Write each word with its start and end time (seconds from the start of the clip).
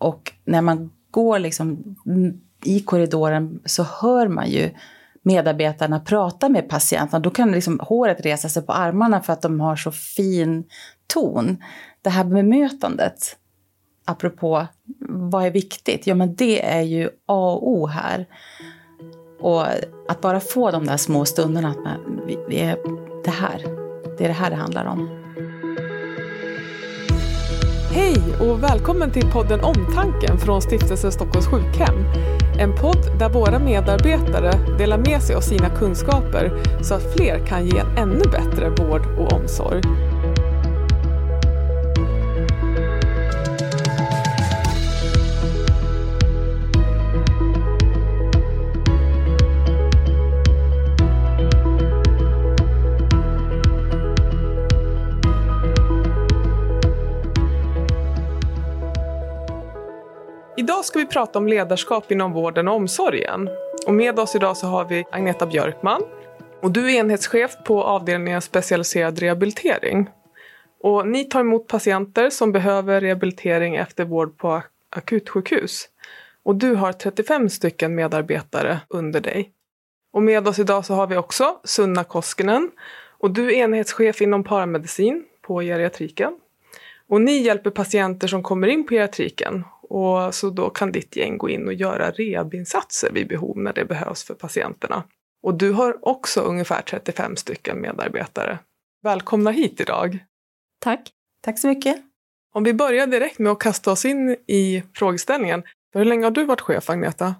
Och 0.00 0.32
när 0.44 0.62
man 0.62 0.90
går 1.10 1.38
liksom 1.38 1.96
i 2.64 2.80
korridoren 2.80 3.60
så 3.64 3.82
hör 3.82 4.28
man 4.28 4.50
ju 4.50 4.70
medarbetarna 5.22 6.00
prata 6.00 6.48
med 6.48 6.68
patienterna. 6.68 7.20
Då 7.20 7.30
kan 7.30 7.52
liksom 7.52 7.80
håret 7.82 8.26
resa 8.26 8.48
sig 8.48 8.62
på 8.62 8.72
armarna 8.72 9.20
för 9.20 9.32
att 9.32 9.42
de 9.42 9.60
har 9.60 9.76
så 9.76 9.92
fin 9.92 10.64
ton. 11.06 11.56
Det 12.02 12.10
här 12.10 12.24
bemötandet, 12.24 13.36
apropå 14.04 14.66
vad 15.08 15.46
är 15.46 15.50
viktigt? 15.50 16.06
Ja, 16.06 16.14
men 16.14 16.34
det 16.34 16.64
är 16.66 16.82
ju 16.82 17.06
A 17.26 17.52
och 17.52 17.70
O 17.70 17.86
här. 17.86 18.26
Och 19.40 19.66
att 20.08 20.20
bara 20.20 20.40
få 20.40 20.70
de 20.70 20.86
där 20.86 20.96
små 20.96 21.24
stunderna, 21.24 21.68
att 21.68 22.00
vi, 22.26 22.38
vi 22.48 22.60
är 22.60 22.76
det 23.24 23.30
här, 23.30 23.58
det 24.18 24.24
är 24.24 24.28
det 24.28 24.34
här 24.34 24.50
det 24.50 24.56
handlar 24.56 24.84
om. 24.84 25.19
Hej 27.92 28.16
och 28.40 28.62
välkommen 28.62 29.10
till 29.10 29.30
podden 29.30 29.60
Omtanken 29.60 30.38
från 30.38 30.62
Stiftelsen 30.62 31.12
Stockholms 31.12 31.46
sjukhem. 31.46 31.94
En 32.58 32.74
podd 32.74 33.18
där 33.18 33.28
våra 33.28 33.58
medarbetare 33.58 34.76
delar 34.78 34.98
med 34.98 35.22
sig 35.22 35.36
av 35.36 35.40
sina 35.40 35.70
kunskaper 35.70 36.62
så 36.82 36.94
att 36.94 37.14
fler 37.16 37.46
kan 37.46 37.66
ge 37.66 37.78
en 37.78 37.96
ännu 37.96 38.22
bättre 38.24 38.68
vård 38.68 39.06
och 39.18 39.32
omsorg. 39.32 39.82
Idag 60.80 60.86
ska 60.86 60.98
vi 60.98 61.06
prata 61.06 61.38
om 61.38 61.48
ledarskap 61.48 62.12
inom 62.12 62.32
vården 62.32 62.68
och 62.68 62.74
omsorgen. 62.74 63.48
Och 63.86 63.94
med 63.94 64.18
oss 64.18 64.34
idag 64.34 64.56
så 64.56 64.66
har 64.66 64.84
vi 64.84 65.04
Agneta 65.10 65.46
Björkman. 65.46 66.02
Och 66.62 66.70
du 66.70 66.90
är 66.90 67.00
enhetschef 67.00 67.56
på 67.64 67.82
avdelningen 67.82 68.42
specialiserad 68.42 69.18
rehabilitering. 69.18 70.08
Och 70.82 71.06
ni 71.06 71.24
tar 71.24 71.40
emot 71.40 71.68
patienter 71.68 72.30
som 72.30 72.52
behöver 72.52 73.00
rehabilitering 73.00 73.76
efter 73.76 74.04
vård 74.04 74.38
på 74.38 74.62
akutsjukhus. 74.90 75.88
Och 76.42 76.56
du 76.56 76.74
har 76.74 76.92
35 76.92 77.48
stycken 77.48 77.94
medarbetare 77.94 78.80
under 78.88 79.20
dig. 79.20 79.50
Och 80.12 80.22
med 80.22 80.48
oss 80.48 80.58
idag 80.58 80.84
så 80.84 80.94
har 80.94 81.06
vi 81.06 81.16
också 81.16 81.60
Sunna 81.64 82.04
Koskinen. 82.04 82.70
Och 83.18 83.30
du 83.30 83.46
är 83.46 83.52
enhetschef 83.52 84.22
inom 84.22 84.44
paramedicin 84.44 85.24
på 85.42 85.60
geriatriken. 85.60 86.32
Och 87.08 87.20
ni 87.20 87.38
hjälper 87.38 87.70
patienter 87.70 88.28
som 88.28 88.42
kommer 88.42 88.66
in 88.66 88.86
på 88.86 88.94
geriatriken 88.94 89.64
och 89.90 90.34
så 90.34 90.50
då 90.50 90.70
kan 90.70 90.92
ditt 90.92 91.16
gäng 91.16 91.38
gå 91.38 91.48
in 91.48 91.66
och 91.66 91.74
göra 91.74 92.10
rehabinsatser 92.10 93.10
vid 93.12 93.28
behov 93.28 93.58
när 93.58 93.72
det 93.72 93.84
behövs 93.84 94.24
för 94.24 94.34
patienterna. 94.34 95.04
Och 95.42 95.54
du 95.54 95.72
har 95.72 96.08
också 96.08 96.40
ungefär 96.40 96.82
35 96.82 97.36
stycken 97.36 97.80
medarbetare. 97.80 98.58
Välkomna 99.02 99.50
hit 99.50 99.80
idag! 99.80 100.18
Tack! 100.80 101.10
Tack 101.42 101.58
så 101.58 101.68
mycket! 101.68 101.96
Om 102.54 102.64
vi 102.64 102.74
börjar 102.74 103.06
direkt 103.06 103.38
med 103.38 103.52
att 103.52 103.58
kasta 103.58 103.92
oss 103.92 104.04
in 104.04 104.36
i 104.46 104.82
frågeställningen. 104.94 105.62
Hur 105.94 106.04
länge 106.04 106.24
har 106.24 106.30
du 106.30 106.44
varit 106.44 106.60
chef, 106.60 106.90
Agneta? 106.90 107.34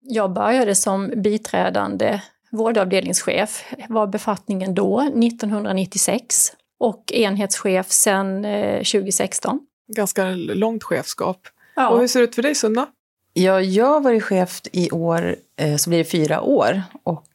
Jag 0.00 0.32
började 0.32 0.74
som 0.74 1.12
biträdande 1.16 2.20
vårdavdelningschef, 2.50 3.64
var 3.88 4.06
befattningen 4.06 4.74
då, 4.74 5.00
1996 5.00 6.52
och 6.78 7.12
enhetschef 7.12 7.90
sedan 7.90 8.42
2016. 8.84 9.54
Eh, 9.54 9.94
Ganska 9.96 10.30
långt 10.34 10.84
chefskap. 10.84 11.48
Ja. 11.74 11.88
Och 11.88 12.00
hur 12.00 12.08
ser 12.08 12.20
det 12.20 12.24
ut 12.24 12.34
för 12.34 12.42
dig, 12.42 12.54
Sunna? 12.54 12.86
Ja, 13.32 13.60
jag 13.60 13.86
har 13.86 14.00
varit 14.00 14.24
chef 14.24 14.60
i 14.72 14.90
år, 14.90 15.36
eh, 15.56 15.76
så 15.76 15.90
blir 15.90 15.98
det 15.98 16.04
fyra 16.04 16.40
år. 16.40 16.82
Och 17.02 17.28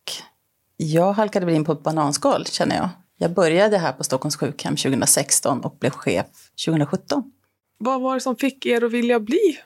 jag 0.78 1.14
halkade 1.14 1.46
väl 1.46 1.56
in 1.56 1.66
på 1.66 1.72
ett 1.72 1.84
bananskal, 1.84 2.46
känner 2.46 2.76
jag. 2.76 2.90
Jag 3.18 3.34
började 3.34 3.78
här 3.78 3.92
på 3.92 4.04
Stockholms 4.04 4.36
sjukhem 4.36 4.76
2016 4.76 5.60
och 5.60 5.76
blev 5.80 5.92
chef 5.92 6.26
2017. 6.66 7.32
Vad 7.78 8.02
var 8.02 8.14
det 8.14 8.22
som 8.22 8.36
fick 8.36 8.66
er 8.66 8.84
att 8.84 8.92
vilja 8.92 9.20
bli 9.20 9.60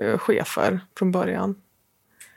eh, 0.00 0.18
chefer 0.18 0.80
från 0.98 1.12
början? 1.12 1.54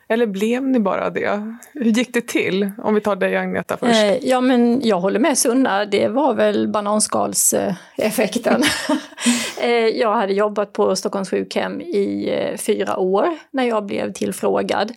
Eller 0.09 0.25
blev 0.25 0.63
ni 0.63 0.79
bara 0.79 1.09
det? 1.09 1.56
Hur 1.73 1.85
gick 1.85 2.13
det 2.13 2.28
till? 2.28 2.72
Om 2.78 2.95
vi 2.95 3.01
tar 3.01 3.16
dig 3.16 3.38
Agneta 3.38 3.78
först. 3.78 4.03
Eh, 4.03 4.28
ja 4.28 4.41
men 4.41 4.81
jag 4.84 5.00
håller 5.00 5.19
med 5.19 5.38
Sunna, 5.38 5.85
det 5.85 6.07
var 6.07 6.34
väl 6.34 6.68
bananskalseffekten. 6.68 8.63
eh, 9.62 9.69
jag 9.69 10.16
hade 10.16 10.34
jobbat 10.34 10.73
på 10.73 10.95
Stockholms 10.95 11.29
sjukhem 11.29 11.81
i 11.81 12.29
eh, 12.34 12.57
fyra 12.57 12.97
år 12.97 13.28
när 13.51 13.63
jag 13.63 13.85
blev 13.85 14.13
tillfrågad. 14.13 14.91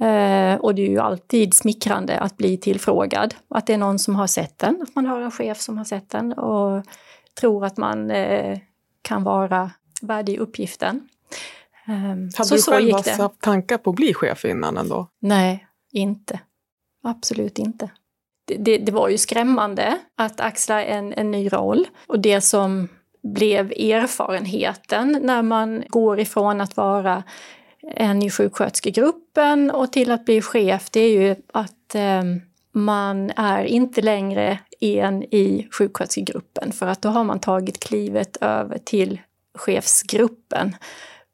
Eh, 0.00 0.54
och 0.54 0.74
det 0.74 0.82
är 0.82 0.90
ju 0.90 0.98
alltid 0.98 1.54
smickrande 1.54 2.18
att 2.18 2.36
bli 2.36 2.56
tillfrågad. 2.56 3.34
Att 3.48 3.66
det 3.66 3.74
är 3.74 3.78
någon 3.78 3.98
som 3.98 4.16
har 4.16 4.26
sett 4.26 4.58
den, 4.58 4.82
att 4.82 4.94
man 4.94 5.06
har 5.06 5.20
en 5.20 5.30
chef 5.30 5.60
som 5.60 5.78
har 5.78 5.84
sett 5.84 6.10
den 6.10 6.32
och 6.32 6.84
tror 7.40 7.64
att 7.64 7.76
man 7.76 8.10
eh, 8.10 8.58
kan 9.02 9.24
vara 9.24 9.70
värdig 10.02 10.38
uppgiften. 10.38 11.08
Um, 11.88 12.30
Hade 12.36 12.48
så, 12.48 12.54
du 12.54 12.62
själv 12.62 12.92
haft 12.92 13.40
tankar 13.40 13.78
på 13.78 13.90
att 13.90 13.96
bli 13.96 14.14
chef 14.14 14.44
innan 14.44 14.76
ändå? 14.76 15.08
Nej, 15.20 15.66
inte. 15.92 16.40
Absolut 17.02 17.58
inte. 17.58 17.90
Det, 18.44 18.56
det, 18.56 18.78
det, 18.78 18.92
var 18.92 19.08
ju 19.08 19.18
skrämmande 19.18 19.98
att 20.16 20.40
axla 20.40 20.84
en, 20.84 21.12
en 21.12 21.30
ny 21.30 21.48
roll. 21.48 21.86
Och 22.06 22.20
det 22.20 22.40
som 22.40 22.88
blev 23.22 23.72
erfarenheten 23.72 25.18
när 25.22 25.42
man 25.42 25.84
går 25.88 26.20
ifrån 26.20 26.60
att 26.60 26.76
vara 26.76 27.22
en 27.82 28.22
i 28.22 28.30
sjuksköterskegruppen 28.30 29.70
och 29.70 29.92
till 29.92 30.10
att 30.10 30.24
bli 30.24 30.42
chef, 30.42 30.90
det 30.90 31.00
är 31.00 31.10
ju 31.10 31.36
att 31.52 31.94
eh, 31.94 32.22
man 32.72 33.30
är 33.36 33.64
inte 33.64 34.02
längre 34.02 34.58
en 34.80 35.22
i 35.22 35.68
sjuksköterskegruppen 35.70 36.72
för 36.72 36.86
att 36.86 37.02
då 37.02 37.08
har 37.08 37.24
man 37.24 37.40
tagit 37.40 37.80
klivet 37.80 38.36
över 38.40 38.78
till 38.78 39.20
chefsgruppen. 39.54 40.76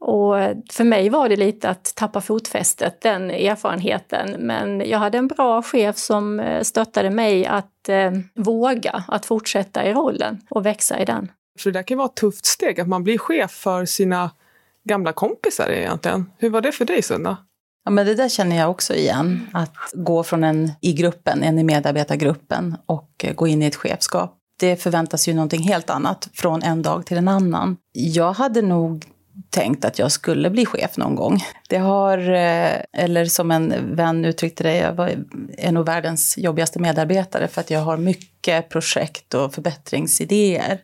Och 0.04 0.34
för 0.70 0.84
mig 0.84 1.08
var 1.08 1.28
det 1.28 1.36
lite 1.36 1.68
att 1.68 1.94
tappa 1.94 2.20
fotfästet, 2.20 3.00
den 3.00 3.30
erfarenheten. 3.30 4.36
Men 4.38 4.88
jag 4.88 4.98
hade 4.98 5.18
en 5.18 5.26
bra 5.26 5.62
chef 5.62 5.96
som 5.96 6.40
eh, 6.40 6.62
stöttade 6.62 7.10
mig 7.10 7.46
att 7.46 7.88
eh, 7.88 8.10
våga 8.34 9.04
att 9.08 9.26
fortsätta 9.26 9.84
i 9.84 9.92
rollen 9.92 10.40
och 10.50 10.66
växa 10.66 11.00
i 11.00 11.04
den. 11.04 11.30
För 11.58 11.70
det 11.70 11.78
där 11.78 11.82
kan 11.82 11.98
vara 11.98 12.08
ett 12.08 12.16
tufft 12.16 12.46
steg, 12.46 12.80
att 12.80 12.88
man 12.88 13.04
blir 13.04 13.18
chef 13.18 13.50
för 13.50 13.84
sina 13.84 14.30
gamla 14.84 15.12
kompisar 15.12 15.70
egentligen. 15.70 16.30
Hur 16.38 16.50
var 16.50 16.60
det 16.60 16.72
för 16.72 16.84
dig, 16.84 17.02
Sunna? 17.02 17.36
Ja, 17.84 17.90
men 17.90 18.06
det 18.06 18.14
där 18.14 18.28
känner 18.28 18.56
jag 18.56 18.70
också 18.70 18.94
igen. 18.94 19.48
Att 19.52 19.76
gå 19.92 20.22
från 20.22 20.44
en 20.44 20.72
i 20.80 20.92
gruppen, 20.92 21.42
en 21.42 21.58
i 21.58 21.64
medarbetargruppen 21.64 22.76
och 22.86 23.26
gå 23.34 23.46
in 23.46 23.62
i 23.62 23.66
ett 23.66 23.76
chefskap. 23.76 24.38
Det 24.58 24.76
förväntas 24.76 25.28
ju 25.28 25.34
någonting 25.34 25.62
helt 25.62 25.90
annat 25.90 26.28
från 26.34 26.62
en 26.62 26.82
dag 26.82 27.06
till 27.06 27.16
en 27.16 27.28
annan. 27.28 27.76
Jag 27.92 28.32
hade 28.32 28.62
nog 28.62 29.06
tänkt 29.50 29.84
att 29.84 29.98
jag 29.98 30.12
skulle 30.12 30.50
bli 30.50 30.66
chef 30.66 30.96
någon 30.96 31.14
gång. 31.14 31.44
Det 31.68 31.78
har, 31.78 32.18
eh, 32.18 32.80
eller 32.92 33.24
som 33.24 33.50
en 33.50 33.96
vän 33.96 34.24
uttryckte 34.24 34.62
det, 34.62 34.76
jag 34.76 35.10
är 35.58 35.72
nog 35.72 35.86
världens 35.86 36.38
jobbigaste 36.38 36.78
medarbetare 36.78 37.48
för 37.48 37.60
att 37.60 37.70
jag 37.70 37.80
har 37.80 37.96
mycket 37.96 38.68
projekt 38.68 39.34
och 39.34 39.54
förbättringsidéer. 39.54 40.80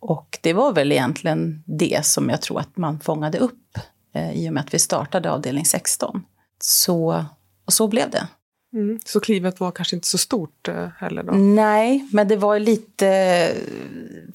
Och 0.00 0.38
det 0.42 0.52
var 0.52 0.72
väl 0.72 0.92
egentligen 0.92 1.62
det 1.66 2.06
som 2.06 2.30
jag 2.30 2.42
tror 2.42 2.60
att 2.60 2.76
man 2.76 3.00
fångade 3.00 3.38
upp 3.38 3.78
eh, 4.14 4.32
i 4.32 4.48
och 4.48 4.52
med 4.52 4.60
att 4.60 4.74
vi 4.74 4.78
startade 4.78 5.30
avdelning 5.30 5.64
16. 5.64 6.22
Så, 6.60 7.24
och 7.64 7.72
så 7.72 7.88
blev 7.88 8.10
det. 8.10 8.28
Mm, 8.72 8.98
så 9.04 9.20
klivet 9.20 9.60
var 9.60 9.70
kanske 9.70 9.96
inte 9.96 10.08
så 10.08 10.18
stort 10.18 10.68
eh, 10.68 10.88
heller 10.98 11.22
då? 11.22 11.32
Nej, 11.32 12.08
men 12.12 12.28
det 12.28 12.36
var 12.36 12.58
lite... 12.58 13.06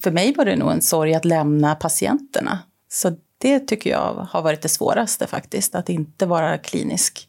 För 0.02 0.10
mig 0.10 0.34
var 0.36 0.44
det 0.44 0.56
nog 0.56 0.72
en 0.72 0.82
sorg 0.82 1.14
att 1.14 1.24
lämna 1.24 1.74
patienterna. 1.74 2.58
Så 2.94 3.16
det 3.38 3.60
tycker 3.60 3.90
jag 3.90 4.26
har 4.30 4.42
varit 4.42 4.62
det 4.62 4.68
svåraste 4.68 5.26
faktiskt, 5.26 5.74
att 5.74 5.88
inte 5.88 6.26
vara 6.26 6.58
klinisk 6.58 7.28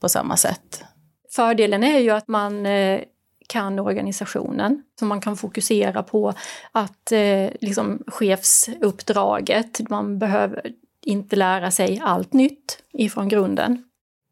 på 0.00 0.08
samma 0.08 0.36
sätt. 0.36 0.84
Fördelen 1.30 1.84
är 1.84 1.98
ju 1.98 2.10
att 2.10 2.28
man 2.28 2.66
eh, 2.66 3.00
kan 3.48 3.78
organisationen, 3.78 4.82
så 4.98 5.04
man 5.04 5.20
kan 5.20 5.36
fokusera 5.36 6.02
på 6.02 6.34
att 6.72 7.12
eh, 7.12 7.50
liksom 7.60 8.02
chefsuppdraget, 8.06 9.90
man 9.90 10.18
behöver 10.18 10.72
inte 11.02 11.36
lära 11.36 11.70
sig 11.70 12.00
allt 12.02 12.32
nytt 12.32 12.82
ifrån 12.92 13.28
grunden, 13.28 13.84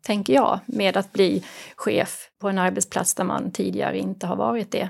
tänker 0.02 0.32
jag, 0.32 0.60
med 0.66 0.96
att 0.96 1.12
bli 1.12 1.44
chef 1.76 2.30
på 2.40 2.48
en 2.48 2.58
arbetsplats 2.58 3.14
där 3.14 3.24
man 3.24 3.50
tidigare 3.50 3.98
inte 3.98 4.26
har 4.26 4.36
varit 4.36 4.70
det. 4.70 4.88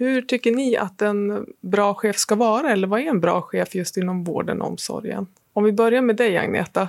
Hur 0.00 0.22
tycker 0.22 0.52
ni 0.52 0.76
att 0.76 1.02
en 1.02 1.46
bra 1.60 1.94
chef 1.94 2.16
ska 2.16 2.34
vara, 2.34 2.72
eller 2.72 2.88
vad 2.88 3.00
är 3.00 3.04
en 3.04 3.20
bra 3.20 3.42
chef 3.42 3.74
just 3.74 3.96
inom 3.96 4.24
vården 4.24 4.62
och 4.62 4.68
omsorgen? 4.68 5.26
Om 5.52 5.64
vi 5.64 5.72
börjar 5.72 6.02
med 6.02 6.16
dig, 6.16 6.38
Agneta. 6.38 6.88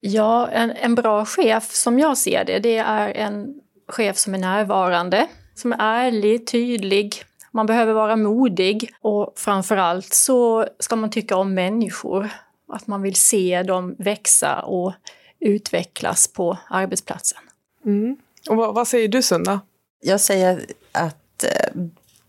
Ja, 0.00 0.48
en, 0.48 0.70
en 0.70 0.94
bra 0.94 1.24
chef 1.24 1.70
som 1.74 1.98
jag 1.98 2.18
ser 2.18 2.44
det, 2.44 2.58
det 2.58 2.76
är 2.76 3.08
en 3.08 3.60
chef 3.88 4.16
som 4.16 4.34
är 4.34 4.38
närvarande, 4.38 5.26
som 5.54 5.72
är 5.72 5.78
ärlig, 5.80 6.46
tydlig. 6.46 7.14
Man 7.50 7.66
behöver 7.66 7.92
vara 7.92 8.16
modig 8.16 8.94
och 9.00 9.32
framförallt 9.36 10.14
så 10.14 10.66
ska 10.78 10.96
man 10.96 11.10
tycka 11.10 11.36
om 11.36 11.54
människor. 11.54 12.28
att 12.72 12.86
man 12.86 13.02
vill 13.02 13.14
se 13.14 13.62
dem 13.62 13.94
växa 13.98 14.60
och 14.60 14.92
utvecklas 15.40 16.28
på 16.28 16.58
arbetsplatsen. 16.68 17.38
Mm. 17.84 18.16
Och 18.48 18.56
vad, 18.56 18.74
vad, 18.74 18.88
säger 18.88 19.08
du 19.08 19.22
Sunna? 19.22 19.60
Jag 20.02 20.20
säger 20.20 20.66
att 20.92 21.44
eh, 21.44 21.82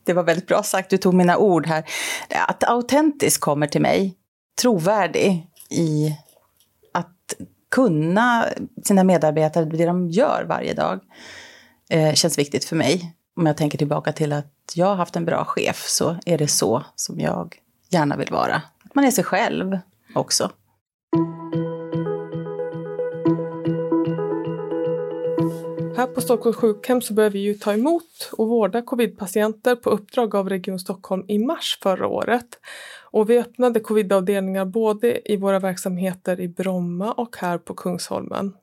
det 0.07 0.13
var 0.13 0.23
väldigt 0.23 0.47
bra 0.47 0.63
sagt, 0.63 0.89
du 0.89 0.97
tog 0.97 1.13
mina 1.13 1.37
ord 1.37 1.67
här. 1.67 1.83
Att 2.47 2.63
autentisk 2.63 3.41
kommer 3.41 3.67
till 3.67 3.81
mig, 3.81 4.15
trovärdig 4.61 5.47
i 5.69 6.17
att 6.93 7.33
kunna 7.71 8.45
sina 8.85 9.03
medarbetare, 9.03 9.65
det 9.65 9.85
de 9.85 10.09
gör 10.09 10.45
varje 10.49 10.73
dag, 10.73 10.99
eh, 11.89 12.13
känns 12.13 12.39
viktigt 12.39 12.65
för 12.65 12.75
mig. 12.75 13.15
Om 13.35 13.45
jag 13.45 13.57
tänker 13.57 13.77
tillbaka 13.77 14.11
till 14.11 14.33
att 14.33 14.53
jag 14.75 14.85
har 14.85 14.95
haft 14.95 15.15
en 15.15 15.25
bra 15.25 15.45
chef 15.45 15.85
så 15.87 16.17
är 16.25 16.37
det 16.37 16.47
så 16.47 16.83
som 16.95 17.19
jag 17.19 17.55
gärna 17.89 18.17
vill 18.17 18.31
vara. 18.31 18.61
Att 18.83 18.95
man 18.95 19.05
är 19.05 19.11
sig 19.11 19.23
själv 19.23 19.79
också. 20.15 20.51
Här 25.97 26.07
på 26.07 26.21
Stockholms 26.21 26.57
sjukhem 26.57 27.01
så 27.01 27.13
började 27.13 27.33
vi 27.33 27.39
ju 27.39 27.53
ta 27.53 27.73
emot 27.73 28.29
och 28.31 28.47
vårda 28.47 28.81
covidpatienter 28.81 29.75
på 29.75 29.89
uppdrag 29.89 30.35
av 30.35 30.49
Region 30.49 30.79
Stockholm 30.79 31.25
i 31.27 31.39
mars 31.39 31.79
förra 31.83 32.07
året. 32.07 32.59
Och 33.11 33.29
vi 33.29 33.37
öppnade 33.37 33.79
covidavdelningar 33.79 34.65
både 34.65 35.31
i 35.31 35.37
våra 35.37 35.59
verksamheter 35.59 36.39
i 36.39 36.47
Bromma 36.47 37.11
och 37.11 37.37
här 37.37 37.57
på 37.57 37.73
Kungsholmen. 37.73 38.53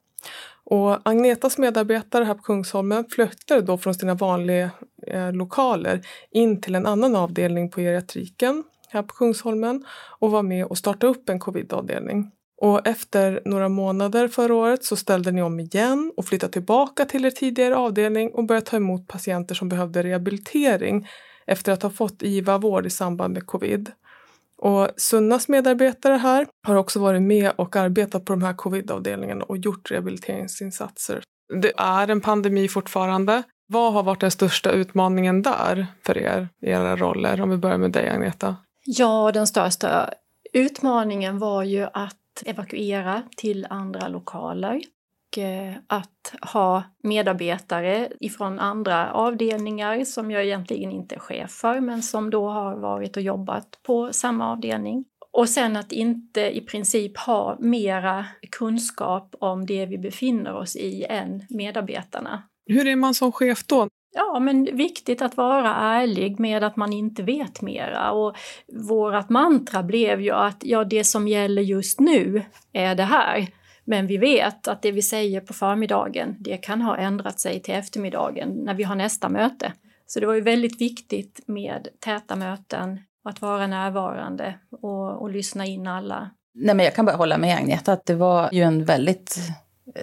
Och 0.65 1.09
Agnetas 1.09 1.59
medarbetare 1.59 2.25
här 2.25 2.35
på 2.35 2.43
Kungsholmen 2.43 3.05
flyttade 3.11 3.61
då 3.61 3.79
från 3.79 3.95
sina 3.95 4.15
vanliga 4.15 4.71
eh, 5.07 5.33
lokaler 5.33 6.07
in 6.31 6.61
till 6.61 6.75
en 6.75 6.87
annan 6.87 7.17
avdelning 7.17 7.71
på 7.71 7.81
geriatriken 7.81 8.65
här 8.89 9.03
på 9.03 9.15
Kungsholmen 9.15 9.85
och 10.19 10.31
var 10.31 10.43
med 10.43 10.67
och 10.67 10.79
startade 10.79 11.11
upp 11.11 11.29
en 11.29 11.39
covidavdelning. 11.39 12.31
Och 12.65 12.87
efter 12.87 13.43
några 13.45 13.69
månader 13.69 14.29
förra 14.29 14.55
året 14.55 14.85
så 14.85 14.97
ställde 14.97 15.33
ni 15.33 15.43
om 15.43 15.61
igen 15.61 16.13
och 16.17 16.25
flyttade 16.25 16.53
tillbaka 16.53 17.05
till 17.05 17.25
er 17.25 17.31
tidigare 17.31 17.77
avdelning 17.77 18.31
och 18.31 18.45
började 18.45 18.67
ta 18.67 18.77
emot 18.77 19.09
patienter 19.09 19.55
som 19.55 19.69
behövde 19.69 20.03
rehabilitering 20.03 21.09
efter 21.47 21.73
att 21.73 21.83
ha 21.83 21.91
fått 21.91 22.23
IVA-vård 22.23 22.87
i 22.87 22.91
samband 22.91 23.35
med 23.35 23.47
covid. 23.47 23.93
Och 24.59 24.89
Sunnas 24.97 25.49
medarbetare 25.49 26.15
här 26.15 26.47
har 26.67 26.77
också 26.77 27.01
varit 27.01 27.23
med 27.23 27.53
och 27.57 27.77
arbetat 27.77 28.25
på 28.25 28.33
de 28.33 28.43
här 28.43 28.55
covidavdelningarna 28.55 29.45
och 29.45 29.57
gjort 29.57 29.91
rehabiliteringsinsatser. 29.91 31.23
Det 31.63 31.73
är 31.77 32.09
en 32.09 32.21
pandemi 32.21 32.69
fortfarande. 32.69 33.43
Vad 33.67 33.93
har 33.93 34.03
varit 34.03 34.21
den 34.21 34.31
största 34.31 34.71
utmaningen 34.71 35.43
där 35.43 35.87
för 36.07 36.19
er 36.19 36.49
i 36.63 36.71
era 36.71 36.97
roller? 36.97 37.41
Om 37.41 37.51
vi 37.51 37.57
börjar 37.57 37.79
med 37.79 37.93
dig 37.93 38.09
Agneta. 38.09 38.57
Ja, 38.85 39.31
den 39.35 39.47
största 39.47 40.11
utmaningen 40.53 41.39
var 41.39 41.63
ju 41.63 41.87
att 41.93 42.17
evakuera 42.47 43.23
till 43.37 43.67
andra 43.71 44.09
lokaler 44.09 44.81
och 45.37 45.39
eh, 45.39 45.75
att 45.87 46.35
ha 46.53 46.83
medarbetare 47.03 48.09
ifrån 48.21 48.61
andra 48.61 49.13
avdelningar 49.13 50.05
som 50.05 50.31
jag 50.31 50.45
egentligen 50.45 50.93
inte 50.93 51.15
är 51.15 51.19
chef 51.19 51.51
för 51.51 51.81
men 51.81 52.03
som 52.03 52.31
då 52.31 52.49
har 52.49 52.77
varit 52.77 53.17
och 53.17 53.23
jobbat 53.23 53.79
på 53.83 54.13
samma 54.13 54.53
avdelning. 54.53 55.05
Och 55.33 55.49
sen 55.49 55.77
att 55.77 55.93
inte 55.93 56.57
i 56.57 56.61
princip 56.61 57.19
ha 57.19 57.57
mera 57.61 58.27
kunskap 58.51 59.35
om 59.41 59.67
det 59.67 59.87
vi 59.87 59.99
befinner 59.99 60.55
oss 60.55 60.77
i 60.77 61.05
än 61.09 61.47
medarbetarna. 61.49 62.43
Hur 62.67 62.87
är 62.87 62.97
man 62.97 63.15
som 63.15 63.33
chef 63.33 63.67
då? 63.67 63.89
Ja, 64.15 64.39
men 64.41 64.77
viktigt 64.77 65.23
att 65.23 65.37
vara 65.37 65.75
ärlig 65.75 66.41
med 66.41 66.65
att 66.65 66.77
man 66.77 66.93
inte 66.93 67.23
vet 67.23 67.63
mera. 67.63 68.13
Och 68.13 68.37
vårt 68.73 69.29
mantra 69.29 69.83
blev 69.83 70.21
ju 70.21 70.31
att 70.31 70.57
ja, 70.61 70.85
det 70.85 71.05
som 71.05 71.29
gäller 71.29 71.63
just 71.63 72.01
nu 72.01 72.43
är 72.73 72.95
det 72.95 73.03
här. 73.03 73.47
Men 73.85 74.07
vi 74.07 74.17
vet 74.17 74.69
att 74.69 74.83
det 74.83 74.93
vi 74.93 75.03
säger 75.03 75.41
på 75.41 75.53
förmiddagen, 75.53 76.37
det 76.39 76.57
kan 76.57 76.83
ha 76.83 76.97
ändrat 76.97 77.41
sig 77.41 77.61
till 77.61 77.75
eftermiddagen 77.75 78.49
när 78.49 78.75
vi 78.75 78.83
har 78.83 78.95
nästa 78.95 79.29
möte. 79.29 79.73
Så 80.07 80.21
det 80.21 80.27
var 80.27 80.35
ju 80.35 80.41
väldigt 80.41 80.81
viktigt 80.81 81.41
med 81.47 81.89
täta 82.01 82.37
möten, 82.37 83.01
att 83.25 83.43
vara 83.43 83.67
närvarande 83.67 84.55
och, 84.83 85.23
och 85.23 85.31
lyssna 85.31 85.67
in 85.67 85.87
alla. 85.87 86.31
Nej, 86.55 86.75
men 86.75 86.85
jag 86.85 86.95
kan 86.95 87.05
bara 87.05 87.17
hålla 87.17 87.39
med 87.39 87.57
Agneta 87.59 87.93
att 87.93 88.07
det 88.07 88.15
var 88.15 88.49
ju 88.53 88.63
en 88.63 88.85
väldigt 88.85 89.39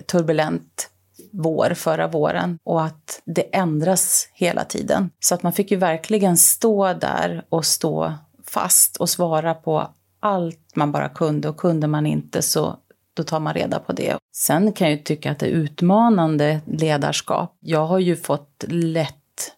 turbulent 0.06 0.91
vår 1.32 1.74
förra 1.74 2.08
våren 2.08 2.60
och 2.64 2.84
att 2.84 3.22
det 3.26 3.56
ändras 3.56 4.28
hela 4.34 4.64
tiden. 4.64 5.10
Så 5.20 5.36
att 5.36 5.44
man 5.44 5.54
fick 5.54 5.72
ju 5.72 5.78
verkligen 5.78 6.38
stå 6.38 6.94
där 6.94 7.46
och 7.50 7.66
stå 7.66 8.14
fast 8.46 8.98
och 8.98 9.10
svara 9.10 9.54
på 9.54 9.88
allt 10.20 10.76
man 10.76 10.92
bara 10.92 11.10
kunde 11.10 11.50
och 11.50 11.58
kunde 11.58 11.88
man 11.88 12.06
inte 12.06 12.42
så 12.42 12.78
då 13.14 13.24
tar 13.24 13.40
man 13.40 13.54
reda 13.54 13.80
på 13.80 13.94
det. 13.94 14.18
Sen 14.36 14.72
kan 14.72 14.90
jag 14.90 14.98
ju 14.98 15.04
tycka 15.04 15.32
att 15.32 15.40
det 15.40 15.46
är 15.46 15.50
utmanande 15.50 16.62
ledarskap. 16.66 17.58
Jag 17.60 17.86
har 17.86 18.00
ju 18.00 18.16
fått 18.16 18.66
lätt 18.68 19.16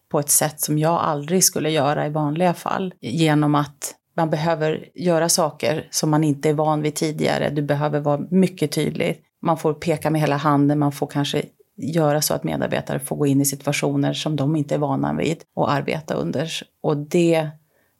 på 0.09 0.19
ett 0.19 0.29
sätt 0.29 0.61
som 0.61 0.79
jag 0.79 0.93
aldrig 0.93 1.43
skulle 1.43 1.69
göra 1.69 2.07
i 2.07 2.09
vanliga 2.09 2.53
fall 2.53 2.93
genom 3.01 3.55
att 3.55 3.95
man 4.15 4.29
behöver 4.29 4.85
göra 4.95 5.29
saker 5.29 5.87
som 5.91 6.09
man 6.09 6.23
inte 6.23 6.49
är 6.49 6.53
van 6.53 6.81
vid 6.81 6.95
tidigare. 6.95 7.49
Du 7.49 7.61
behöver 7.61 7.99
vara 7.99 8.21
mycket 8.29 8.71
tydlig. 8.71 9.21
Man 9.41 9.57
får 9.57 9.73
peka 9.73 10.09
med 10.09 10.21
hela 10.21 10.37
handen, 10.37 10.79
man 10.79 10.91
får 10.91 11.07
kanske 11.07 11.43
göra 11.75 12.21
så 12.21 12.33
att 12.33 12.43
medarbetare 12.43 12.99
får 12.99 13.15
gå 13.15 13.25
in 13.25 13.41
i 13.41 13.45
situationer 13.45 14.13
som 14.13 14.35
de 14.35 14.55
inte 14.55 14.75
är 14.75 14.79
vana 14.79 15.13
vid 15.13 15.43
och 15.53 15.71
arbeta 15.71 16.13
under. 16.13 16.51
Och 16.81 16.97
det, 16.97 17.49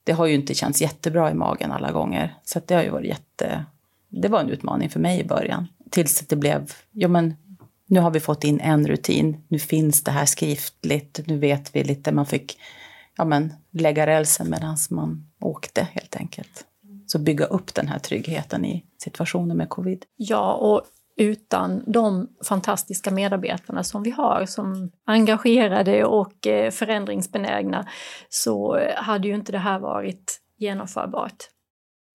det 0.04 0.12
har 0.12 0.26
ju 0.26 0.36
inte 0.36 0.54
känts 0.54 0.82
jättebra 0.82 1.32
i 1.32 1.34
magen 1.34 1.72
alla 1.72 1.92
gånger. 1.92 2.36
Så 2.44 2.62
det 2.66 2.76
har 2.76 2.84
ju 2.84 2.90
varit 2.90 3.08
jätte... 3.08 3.66
Det 4.10 4.28
var 4.28 4.40
en 4.40 4.50
utmaning 4.50 4.90
för 4.90 5.00
mig 5.00 5.20
i 5.20 5.24
början. 5.24 5.68
Tills 5.90 6.20
det 6.20 6.36
blev, 6.36 6.72
ja 6.92 7.08
men 7.08 7.36
nu 7.86 8.00
har 8.00 8.12
vi 8.12 8.20
fått 8.20 8.44
in 8.44 8.60
en 8.60 8.88
rutin, 8.88 9.44
nu 9.48 9.60
finns 9.60 10.04
det 10.04 10.12
här 10.12 10.26
skriftligt, 10.26 11.20
nu 11.26 11.38
vet 11.38 11.76
vi 11.76 11.84
lite, 11.84 12.12
man 12.12 12.26
fick 12.26 12.58
ja 13.18 13.26
men, 13.26 13.54
lägga 13.72 14.08
rälsen 14.08 14.50
medan 14.50 14.78
man 14.90 15.28
åkte 15.40 15.88
helt 15.92 16.16
enkelt. 16.16 16.66
Så 17.08 17.20
bygga 17.20 17.46
upp 17.46 17.74
den 17.74 17.88
här 17.88 18.00
tryggheten 18.00 18.66
i 18.66 18.86
situationer 18.98 19.56
med 19.56 19.70
covid. 19.70 20.06
Ja, 20.16 20.54
och 20.54 20.82
utan 21.18 21.84
de 21.88 22.28
fantastiska 22.48 23.12
medarbetarna 23.12 23.84
som 23.84 24.04
vi 24.04 24.12
har 24.12 24.46
som 24.46 24.92
engagerade 25.06 26.06
och 26.06 26.48
eh, 26.48 26.72
förändringsbenägna 26.72 27.88
så 28.30 28.80
hade 28.96 29.28
ju 29.28 29.36
inte 29.36 29.52
det 29.52 29.58
här 29.58 29.80
varit 29.80 30.40
genomförbart. 30.58 31.38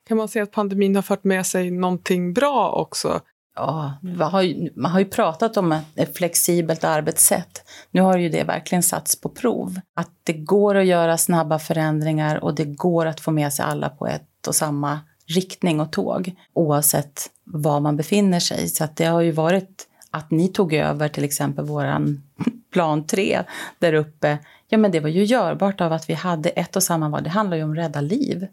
Kan 0.08 0.16
man 0.16 0.28
säga 0.28 0.42
att 0.42 0.52
pandemin 0.52 0.94
har 0.94 1.02
fört 1.02 1.24
med 1.24 1.46
sig 1.46 1.70
någonting 1.70 2.32
bra 2.32 2.70
också? 2.70 3.20
Ja, 3.56 3.92
man 4.02 4.30
har, 4.30 4.42
ju, 4.42 4.70
man 4.76 4.90
har 4.90 4.98
ju 4.98 5.04
pratat 5.04 5.56
om 5.56 5.80
ett 5.94 6.16
flexibelt 6.16 6.84
arbetssätt. 6.84 7.64
Nu 7.90 8.00
har 8.00 8.18
ju 8.18 8.28
det 8.28 8.44
verkligen 8.44 8.82
satts 8.82 9.20
på 9.20 9.28
prov. 9.28 9.80
Att 9.96 10.10
det 10.24 10.32
går 10.32 10.74
att 10.74 10.86
göra 10.86 11.18
snabba 11.18 11.58
förändringar 11.58 12.44
och 12.44 12.54
det 12.54 12.64
går 12.64 13.06
att 13.06 13.20
få 13.20 13.30
med 13.30 13.52
sig 13.52 13.64
alla 13.64 13.88
på 13.88 14.06
ett 14.06 14.46
och 14.46 14.54
samma 14.54 15.00
riktning 15.28 15.80
och 15.80 15.92
tåg 15.92 16.34
oavsett 16.52 17.30
var 17.44 17.80
man 17.80 17.96
befinner 17.96 18.40
sig. 18.40 18.68
Så 18.68 18.84
att 18.84 18.96
det 18.96 19.04
har 19.04 19.20
ju 19.20 19.30
varit 19.30 19.88
att 20.10 20.30
ni 20.30 20.48
tog 20.48 20.72
över 20.72 21.08
till 21.08 21.24
exempel 21.24 21.64
våran 21.64 22.22
plan 22.72 23.06
3 23.06 23.44
där 23.78 23.92
uppe. 23.92 24.38
Ja, 24.68 24.78
men 24.78 24.90
det 24.90 25.00
var 25.00 25.08
ju 25.08 25.24
görbart 25.24 25.80
av 25.80 25.92
att 25.92 26.10
vi 26.10 26.14
hade 26.14 26.48
ett 26.48 26.76
och 26.76 26.82
samma 26.82 27.08
val. 27.08 27.22
Det 27.22 27.30
handlar 27.30 27.56
ju 27.56 27.62
om 27.62 27.70
att 27.70 27.78
rädda 27.78 28.00
liv. 28.00 28.46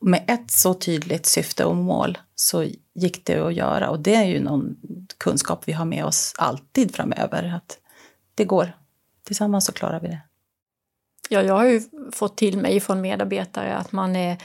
Med 0.00 0.24
ett 0.26 0.50
så 0.50 0.74
tydligt 0.74 1.26
syfte 1.26 1.64
och 1.64 1.76
mål 1.76 2.18
så 2.34 2.66
gick 2.94 3.26
det 3.26 3.38
att 3.38 3.54
göra 3.54 3.90
och 3.90 4.00
det 4.00 4.14
är 4.14 4.24
ju 4.24 4.40
någon 4.40 4.76
kunskap 5.18 5.62
vi 5.66 5.72
har 5.72 5.84
med 5.84 6.04
oss 6.04 6.34
alltid 6.38 6.94
framöver. 6.94 7.54
Att 7.56 7.78
det 8.34 8.44
går. 8.44 8.72
Tillsammans 9.24 9.64
så 9.64 9.72
klarar 9.72 10.00
vi 10.00 10.08
det. 10.08 10.20
Ja, 11.28 11.42
jag 11.42 11.54
har 11.54 11.64
ju 11.64 11.82
fått 12.12 12.36
till 12.36 12.58
mig 12.58 12.80
från 12.80 13.00
medarbetare 13.00 13.76
att 13.76 13.92
man 13.92 14.16
är 14.16 14.36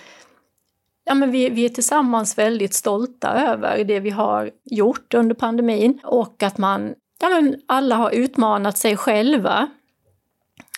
Ja, 1.06 1.14
men 1.14 1.32
vi, 1.32 1.50
vi 1.50 1.66
är 1.66 1.70
tillsammans 1.70 2.38
väldigt 2.38 2.74
stolta 2.74 3.28
över 3.28 3.84
det 3.84 4.00
vi 4.00 4.10
har 4.10 4.52
gjort 4.64 5.14
under 5.14 5.36
pandemin 5.36 6.00
och 6.04 6.44
att 6.44 6.58
man, 6.58 6.96
ja, 7.22 7.30
men 7.30 7.56
alla 7.66 7.96
har 7.96 8.12
utmanat 8.12 8.78
sig 8.78 8.98
själva 8.98 9.70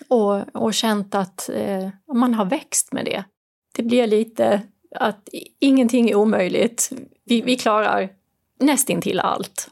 och, 0.09 0.55
och 0.55 0.73
känt 0.73 1.15
att 1.15 1.49
eh, 1.49 1.89
man 2.13 2.33
har 2.33 2.45
växt 2.45 2.93
med 2.93 3.05
det. 3.05 3.23
Det 3.75 3.83
blir 3.83 4.07
lite 4.07 4.61
att 4.95 5.29
ingenting 5.59 6.09
är 6.09 6.15
omöjligt. 6.15 6.91
Vi, 7.25 7.41
vi 7.41 7.55
klarar 7.55 8.09
nästintill 8.59 9.19
allt. 9.19 9.69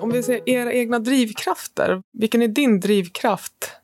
Om 0.00 0.10
vi 0.12 0.22
ser 0.22 0.48
era 0.48 0.72
egna 0.72 0.98
drivkrafter, 0.98 2.02
vilken 2.12 2.42
är 2.42 2.48
din 2.48 2.80
drivkraft? 2.80 3.78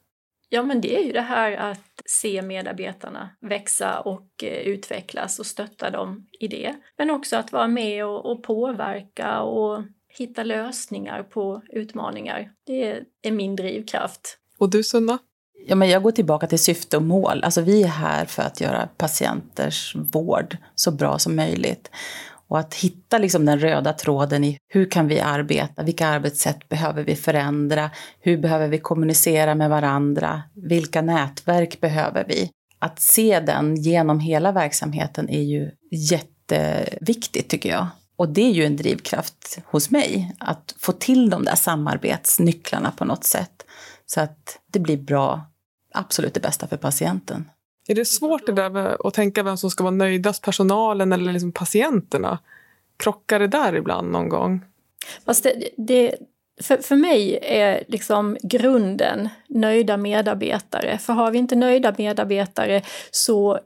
Ja, 0.55 0.63
men 0.63 0.81
det 0.81 0.97
är 0.97 1.03
ju 1.03 1.13
det 1.13 1.21
här 1.21 1.53
att 1.53 2.03
se 2.07 2.43
medarbetarna 2.43 3.31
växa 3.41 4.01
och 4.01 4.45
eh, 4.45 4.59
utvecklas 4.59 5.39
och 5.39 5.47
stötta 5.47 5.91
dem 5.91 6.27
i 6.41 6.49
det. 6.49 6.75
Men 6.99 7.11
också 7.11 7.37
att 7.37 7.53
vara 7.53 7.69
med 7.69 8.07
och, 8.07 8.27
och 8.33 8.43
påverka 8.43 9.41
och 9.41 9.83
hitta 10.09 10.45
lösningar 10.45 11.23
på 11.23 11.63
utmaningar. 11.69 12.51
Det 12.67 13.01
är 13.23 13.31
min 13.31 13.57
drivkraft. 13.57 14.39
Och 14.59 14.71
du 14.71 14.83
Sunna? 14.83 15.19
Ja, 15.67 15.75
men 15.75 15.89
jag 15.89 16.03
går 16.03 16.13
tillbaka 16.13 16.47
till 16.47 16.59
syfte 16.59 16.97
och 16.97 17.03
mål. 17.03 17.45
Alltså, 17.45 17.61
vi 17.61 17.83
är 17.83 17.89
här 17.89 18.25
för 18.25 18.43
att 18.43 18.61
göra 18.61 18.89
patienters 18.97 19.95
vård 19.97 20.57
så 20.75 20.91
bra 20.91 21.19
som 21.19 21.37
möjligt. 21.37 21.91
Och 22.55 22.61
att 22.61 22.75
hitta 22.75 23.19
liksom 23.19 23.45
den 23.45 23.59
röda 23.59 23.93
tråden 23.93 24.45
i 24.45 24.59
hur 24.69 24.91
kan 24.91 25.09
vi 25.09 25.21
arbeta, 25.21 25.83
vilka 25.83 26.07
arbetssätt 26.07 26.69
behöver 26.69 27.05
vi 27.05 27.17
förändra, 27.17 27.91
hur 28.21 28.39
behöver 28.39 28.69
vi 28.69 28.79
kommunicera 28.79 29.55
med 29.55 29.71
varandra, 29.71 30.43
vilka 30.55 31.03
nätverk 31.03 31.81
behöver 31.81 32.25
vi? 32.29 32.51
Att 32.79 33.01
se 33.01 33.41
den 33.41 33.77
genom 33.77 34.21
hela 34.21 34.53
verksamheten 34.53 35.29
är 35.29 35.43
ju 35.43 35.71
jätteviktigt 35.91 37.49
tycker 37.49 37.69
jag. 37.69 37.87
Och 38.17 38.29
det 38.29 38.43
är 38.43 38.53
ju 38.53 38.65
en 38.65 38.77
drivkraft 38.77 39.59
hos 39.67 39.91
mig, 39.91 40.33
att 40.39 40.75
få 40.79 40.93
till 40.93 41.31
de 41.31 41.45
där 41.45 41.57
samarbetsnycklarna 41.57 42.91
på 42.91 43.05
något 43.05 43.25
sätt. 43.25 43.65
Så 44.07 44.21
att 44.21 44.59
det 44.73 44.79
blir 44.79 44.97
bra, 44.97 45.47
absolut 45.95 46.35
det 46.35 46.41
bästa 46.41 46.67
för 46.67 46.77
patienten. 46.77 47.49
Är 47.89 47.95
det 47.95 48.05
svårt 48.05 48.47
det 48.47 48.53
där 48.53 48.71
med 48.71 48.97
att 49.05 49.15
tänka 49.15 49.43
vem 49.43 49.57
som 49.57 49.71
ska 49.71 49.85
vara 49.85 49.95
nöjdast, 49.95 50.43
personalen 50.43 51.13
eller 51.13 51.33
liksom 51.33 51.53
patienterna? 51.53 52.39
Krockar 52.97 53.39
det 53.39 53.47
där 53.47 53.77
ibland 53.77 54.11
någon 54.11 54.29
gång? 54.29 54.65
Fast 55.25 55.43
det, 55.43 55.71
det, 55.77 56.15
för, 56.63 56.77
för 56.77 56.97
mig 56.97 57.39
är 57.43 57.85
liksom 57.89 58.37
grunden 58.43 59.29
nöjda 59.49 59.97
medarbetare. 59.97 60.99
För 60.99 61.13
har 61.13 61.31
vi 61.31 61.39
inte 61.39 61.57
nöjda 61.57 61.95
medarbetare 61.99 62.83
så 63.11 63.59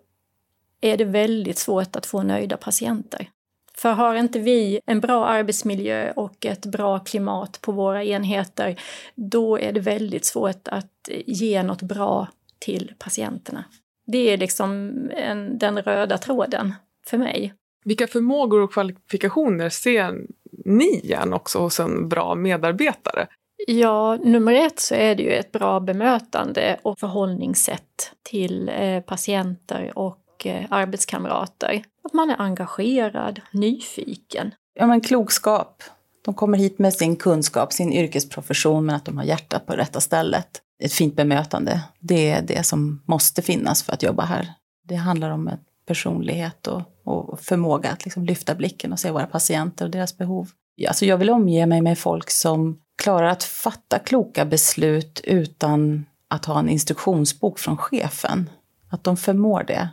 är 0.81 0.97
det 0.97 1.05
väldigt 1.05 1.59
svårt 1.59 1.97
att 1.97 2.07
få 2.07 2.23
nöjda 2.23 2.57
patienter. 2.57 3.29
För 3.75 3.93
har 3.93 4.15
inte 4.15 4.39
vi 4.39 4.81
en 4.87 5.01
bra 5.01 5.27
arbetsmiljö 5.27 6.13
och 6.17 6.47
ett 6.47 6.67
bra 6.67 6.99
klimat 6.99 7.59
på 7.61 7.73
våra 7.73 8.05
enheter, 8.05 8.81
då 9.15 9.59
är 9.59 9.73
det 9.73 9.81
väldigt 9.81 10.25
svårt 10.25 10.69
att 10.69 11.09
ge 11.27 11.63
något 11.63 11.83
bra 11.83 12.29
till 12.59 12.93
patienterna. 12.99 13.65
Det 14.13 14.33
är 14.33 14.37
liksom 14.37 14.93
en, 15.17 15.59
den 15.59 15.83
röda 15.83 16.19
tråden 16.19 16.75
för 17.07 17.19
mig. 17.19 17.55
Vilka 17.85 18.07
förmågor 18.07 18.61
och 18.61 18.73
kvalifikationer 18.73 19.69
ser 19.69 20.27
ni 20.65 21.01
igen 21.01 21.33
också 21.33 21.59
hos 21.59 21.81
en 21.81 22.09
bra 22.09 22.35
medarbetare? 22.35 23.27
Ja, 23.67 24.17
nummer 24.17 24.55
ett 24.55 24.81
så 24.81 24.95
är 24.95 25.15
det 25.15 25.23
ju 25.23 25.31
ett 25.31 25.53
bra 25.53 25.81
bemötande 25.81 26.79
och 26.83 26.99
förhållningssätt 26.99 28.13
till 28.23 28.69
eh, 28.69 29.01
patienter 29.01 29.93
och 29.95 30.47
eh, 30.47 30.65
arbetskamrater. 30.71 31.83
Att 32.05 32.13
man 32.13 32.31
är 32.31 32.41
engagerad, 32.41 33.41
nyfiken. 33.53 34.55
Ja, 34.75 34.87
men 34.87 35.01
klokskap. 35.01 35.83
De 36.25 36.35
kommer 36.35 36.59
hit 36.59 36.79
med 36.79 36.95
sin 36.95 37.17
kunskap, 37.17 37.73
sin 37.73 37.93
yrkesprofession, 37.93 38.87
men 38.87 38.97
att 38.97 39.05
de 39.05 39.19
har 39.19 39.25
hjärtat 39.25 39.67
på 39.67 39.73
rätta 39.73 40.01
stället 40.01 40.63
ett 40.79 40.93
fint 40.93 41.17
bemötande. 41.17 41.81
Det 42.01 42.31
är 42.31 42.43
det 42.43 42.67
som 42.67 43.03
måste 43.07 43.43
finnas 43.43 43.83
för 43.83 43.93
att 43.93 44.03
jobba 44.03 44.25
här. 44.25 44.53
Det 44.85 44.95
handlar 44.95 45.31
om 45.31 45.51
personlighet 45.87 46.67
och, 46.67 46.83
och 47.05 47.41
förmåga 47.41 47.91
att 47.91 48.05
liksom 48.05 48.25
lyfta 48.25 48.55
blicken 48.55 48.93
och 48.93 48.99
se 48.99 49.11
våra 49.11 49.27
patienter 49.27 49.85
och 49.85 49.91
deras 49.91 50.17
behov. 50.17 50.51
Alltså 50.89 51.07
jag 51.07 51.17
vill 51.17 51.31
omge 51.31 51.67
mig 51.67 51.81
med 51.81 51.99
folk 51.99 52.31
som 52.31 52.79
klarar 53.03 53.29
att 53.29 53.45
fatta 53.45 53.99
kloka 53.99 54.45
beslut 54.45 55.21
utan 55.25 56.07
att 56.29 56.45
ha 56.45 56.59
en 56.59 56.69
instruktionsbok 56.69 57.59
från 57.59 57.77
chefen. 57.77 58.51
Att 58.91 59.05
de 59.05 59.17
förmår 59.17 59.65
det. 59.67 59.89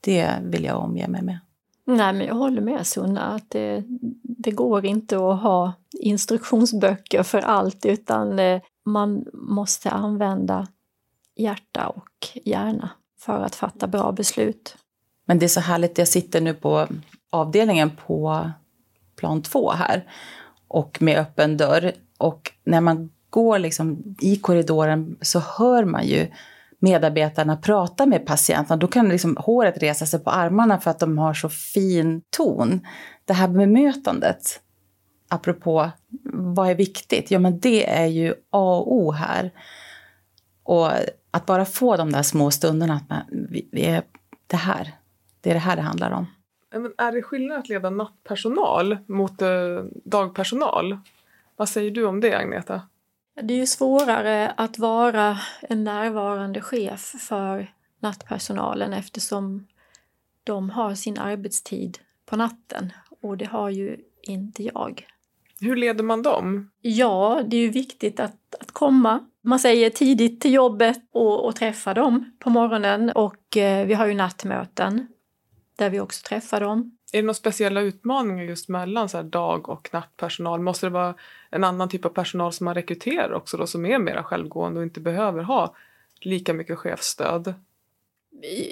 Det 0.00 0.30
vill 0.42 0.64
jag 0.64 0.78
omge 0.78 1.08
mig 1.08 1.22
med. 1.22 1.38
Nej, 1.86 2.12
men 2.12 2.26
jag 2.26 2.34
håller 2.34 2.60
med 2.60 2.86
Sunna 2.86 3.22
att 3.22 3.50
det, 3.50 3.84
det 4.22 4.50
går 4.50 4.84
inte 4.84 5.16
att 5.16 5.42
ha 5.42 5.72
instruktionsböcker 6.00 7.22
för 7.22 7.38
allt 7.38 7.86
utan 7.86 8.38
eh, 8.38 8.60
man 8.84 9.24
måste 9.32 9.90
använda 9.90 10.66
hjärta 11.36 11.86
och 11.88 12.28
hjärna 12.44 12.90
för 13.20 13.42
att 13.44 13.54
fatta 13.54 13.86
bra 13.86 14.12
beslut. 14.12 14.76
Men 15.26 15.38
det 15.38 15.46
är 15.46 15.48
så 15.48 15.60
härligt, 15.60 15.98
jag 15.98 16.08
sitter 16.08 16.40
nu 16.40 16.54
på 16.54 16.86
avdelningen 17.30 17.90
på 18.06 18.50
plan 19.16 19.42
två 19.42 19.70
här 19.70 20.08
och 20.68 21.02
med 21.02 21.18
öppen 21.18 21.56
dörr. 21.56 21.92
Och 22.18 22.52
när 22.64 22.80
man 22.80 23.10
går 23.30 23.58
liksom 23.58 24.16
i 24.20 24.36
korridoren 24.36 25.16
så 25.20 25.38
hör 25.38 25.84
man 25.84 26.06
ju 26.06 26.30
medarbetarna 26.78 27.56
prata 27.56 28.06
med 28.06 28.26
patienterna. 28.26 28.76
Då 28.76 28.86
kan 28.86 29.08
liksom 29.08 29.36
håret 29.40 29.82
resa 29.82 30.06
sig 30.06 30.20
på 30.20 30.30
armarna 30.30 30.80
för 30.80 30.90
att 30.90 30.98
de 30.98 31.18
har 31.18 31.34
så 31.34 31.48
fin 31.48 32.22
ton. 32.30 32.86
Det 33.24 33.32
här 33.32 33.48
bemötandet 33.48 34.60
apropå 35.30 35.90
vad 36.32 36.70
är 36.70 36.74
viktigt? 36.74 37.30
Ja, 37.30 37.38
men 37.38 37.60
det 37.60 37.90
är 37.90 38.06
ju 38.06 38.34
A 38.50 38.76
och 38.76 38.94
O 38.94 39.10
här. 39.12 39.50
Och 40.62 40.90
att 41.30 41.46
bara 41.46 41.64
få 41.64 41.96
de 41.96 42.12
där 42.12 42.22
små 42.22 42.50
stunderna, 42.50 42.94
att 42.94 43.08
man, 43.08 43.22
vi, 43.30 43.68
vi 43.72 43.84
är 43.84 44.02
det 44.46 44.56
här, 44.56 44.92
det 45.40 45.50
är 45.50 45.54
det 45.54 45.60
här 45.60 45.76
det 45.76 45.82
handlar 45.82 46.10
om. 46.10 46.26
Men 46.72 46.92
är 46.98 47.12
det 47.12 47.22
skillnad 47.22 47.58
att 47.58 47.68
leda 47.68 47.90
nattpersonal 47.90 48.98
mot 49.06 49.42
eh, 49.42 49.48
dagpersonal? 50.04 50.98
Vad 51.56 51.68
säger 51.68 51.90
du 51.90 52.04
om 52.06 52.20
det, 52.20 52.34
Agneta? 52.34 52.82
Det 53.42 53.54
är 53.54 53.58
ju 53.58 53.66
svårare 53.66 54.50
att 54.56 54.78
vara 54.78 55.38
en 55.62 55.84
närvarande 55.84 56.60
chef 56.60 57.00
för 57.00 57.74
nattpersonalen 58.00 58.92
eftersom 58.92 59.66
de 60.44 60.70
har 60.70 60.94
sin 60.94 61.18
arbetstid 61.18 61.98
på 62.26 62.36
natten 62.36 62.92
och 63.20 63.36
det 63.36 63.44
har 63.44 63.70
ju 63.70 63.96
inte 64.22 64.62
jag. 64.62 65.06
Hur 65.60 65.76
leder 65.76 66.04
man 66.04 66.22
dem? 66.22 66.70
Ja, 66.80 67.42
det 67.46 67.56
är 67.56 67.60
ju 67.60 67.70
viktigt 67.70 68.20
att, 68.20 68.54
att 68.60 68.70
komma. 68.72 69.26
Man 69.42 69.58
säger 69.58 69.90
tidigt 69.90 70.40
till 70.40 70.52
jobbet 70.52 70.98
och, 71.12 71.46
och 71.46 71.56
träffa 71.56 71.94
dem 71.94 72.32
på 72.38 72.50
morgonen 72.50 73.10
och 73.10 73.56
eh, 73.56 73.86
vi 73.86 73.94
har 73.94 74.06
ju 74.06 74.14
nattmöten 74.14 75.06
där 75.76 75.90
vi 75.90 76.00
också 76.00 76.22
träffar 76.28 76.60
dem. 76.60 76.96
Är 77.12 77.18
det 77.18 77.22
några 77.22 77.34
speciella 77.34 77.80
utmaningar 77.80 78.44
just 78.44 78.68
mellan 78.68 79.08
så 79.08 79.22
dag 79.22 79.68
och 79.68 79.88
nattpersonal? 79.92 80.60
Måste 80.60 80.86
det 80.86 80.90
vara 80.90 81.14
en 81.50 81.64
annan 81.64 81.88
typ 81.88 82.04
av 82.04 82.08
personal 82.08 82.52
som 82.52 82.64
man 82.64 82.74
rekryterar 82.74 83.32
också 83.32 83.56
då, 83.56 83.66
som 83.66 83.86
är 83.86 83.98
mer 83.98 84.22
självgående 84.22 84.80
och 84.80 84.84
inte 84.84 85.00
behöver 85.00 85.42
ha 85.42 85.74
lika 86.20 86.54
mycket 86.54 86.78
chefsstöd? 86.78 87.54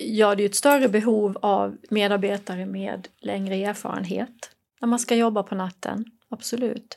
Ja, 0.00 0.35
det 0.35 0.42
är 0.42 0.47
ett 0.47 0.54
större 0.54 0.88
behov 0.88 1.38
av 1.42 1.76
medarbetare 1.90 2.66
med 2.66 3.09
längre 3.18 3.54
erfarenhet 3.54 4.50
när 4.80 4.88
man 4.88 4.99
ska 4.99 5.14
jobba 5.14 5.42
på 5.42 5.54
natten 5.54 6.04
absolut. 6.30 6.97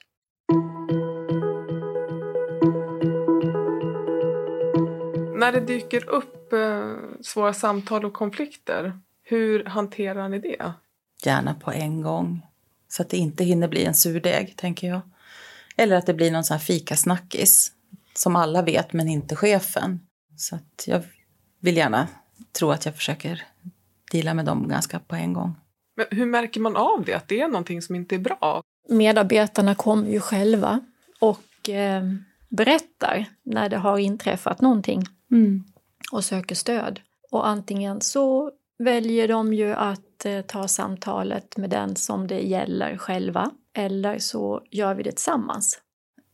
När 5.36 5.52
det 5.52 5.60
dyker 5.60 6.10
upp 6.10 6.54
eh, 6.54 6.96
svåra 7.22 7.54
samtal 7.54 8.06
och 8.06 8.14
konflikter, 8.14 9.00
hur 9.24 9.66
hanterar 9.66 10.30
ni 10.30 10.40
det? 10.40 10.74
Gärna 11.24 11.54
på 11.54 11.72
en 11.72 12.02
gång, 12.02 12.42
så 12.88 13.02
att 13.02 13.10
det 13.10 13.18
inte 13.18 13.44
hinner 13.44 13.68
bli 13.68 13.86
en 13.86 13.94
surdeg, 13.94 14.54
tänker 14.58 14.88
jag. 14.88 15.02
Eller 15.78 15.96
att 15.96 16.06
det 16.06 16.14
blir 16.14 16.32
någon 16.32 16.44
sån 16.44 16.58
här 16.58 16.66
fikasnackis 16.66 17.72
som 18.14 18.36
alla 18.36 18.62
vet, 18.62 18.94
men 18.94 19.08
inte 19.08 19.36
chefen. 19.36 20.00
Så 20.36 20.56
att 20.56 20.84
jag 20.88 21.04
vill 21.60 21.78
gärna 21.78 22.08
tro 22.60 22.72
att 22.72 22.86
jag 22.86 22.96
försöker 22.96 23.44
dela 24.12 24.34
med 24.34 24.46
dem 24.46 24.68
ganska 24.68 25.00
på 25.00 25.16
en 25.16 25.34
gång. 25.34 25.56
Men 25.96 26.06
hur 26.12 26.26
märker 26.26 26.60
man 26.60 26.76
av 26.76 27.04
det, 27.06 27.14
att 27.14 27.28
det 27.28 27.42
är 27.42 27.48
någonting 27.48 27.82
som 27.82 27.96
inte 27.96 28.16
är 28.16 28.20
bra? 28.20 28.64
Medarbetarna 28.90 29.76
kommer 29.76 30.10
ju 30.10 30.20
själva 30.20 30.80
och 31.20 31.70
eh, 31.70 32.04
berättar 32.50 33.26
när 33.44 33.70
det 33.70 33.78
har 33.78 33.98
inträffat 33.98 34.62
någonting 34.62 35.04
mm. 35.32 35.64
och 36.12 36.24
söker 36.24 36.56
stöd. 36.56 37.00
Och 37.32 37.48
antingen 37.48 38.02
så 38.02 38.52
väljer 38.80 39.28
de 39.28 39.54
ju 39.54 39.74
att 39.74 40.26
eh, 40.26 40.42
ta 40.42 40.68
samtalet 40.68 41.58
med 41.58 41.70
den 41.70 41.96
som 41.96 42.28
det 42.28 42.40
gäller 42.40 42.98
själva 42.98 43.52
eller 43.74 44.20
så 44.20 44.62
gör 44.72 44.94
vi 44.94 45.04
det 45.04 45.12
tillsammans. 45.12 45.80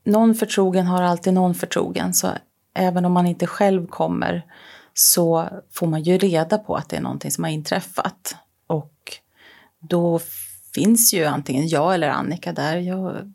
Någon 0.04 0.36
förtrogen 0.36 0.86
har 0.86 1.02
alltid 1.02 1.34
någon 1.34 1.56
förtrogen, 1.56 2.14
så 2.14 2.28
även 2.74 3.06
om 3.06 3.12
man 3.12 3.26
inte 3.26 3.48
själv 3.48 3.88
kommer 3.88 4.46
så 4.94 5.50
får 5.72 5.88
man 5.88 6.04
ju 6.04 6.18
reda 6.18 6.58
på 6.58 6.76
att 6.76 6.90
det 6.90 6.96
är 6.96 7.02
någonting 7.02 7.32
som 7.32 7.44
har 7.44 7.52
inträffat. 7.52 8.36
Och 8.68 8.94
då 9.80 10.20
finns 10.78 11.14
ju 11.14 11.26
antingen 11.26 11.68
jag 11.68 11.94
eller 11.94 12.10
Annika 12.10 12.54
där. 12.54 12.78
Jag 12.78 13.34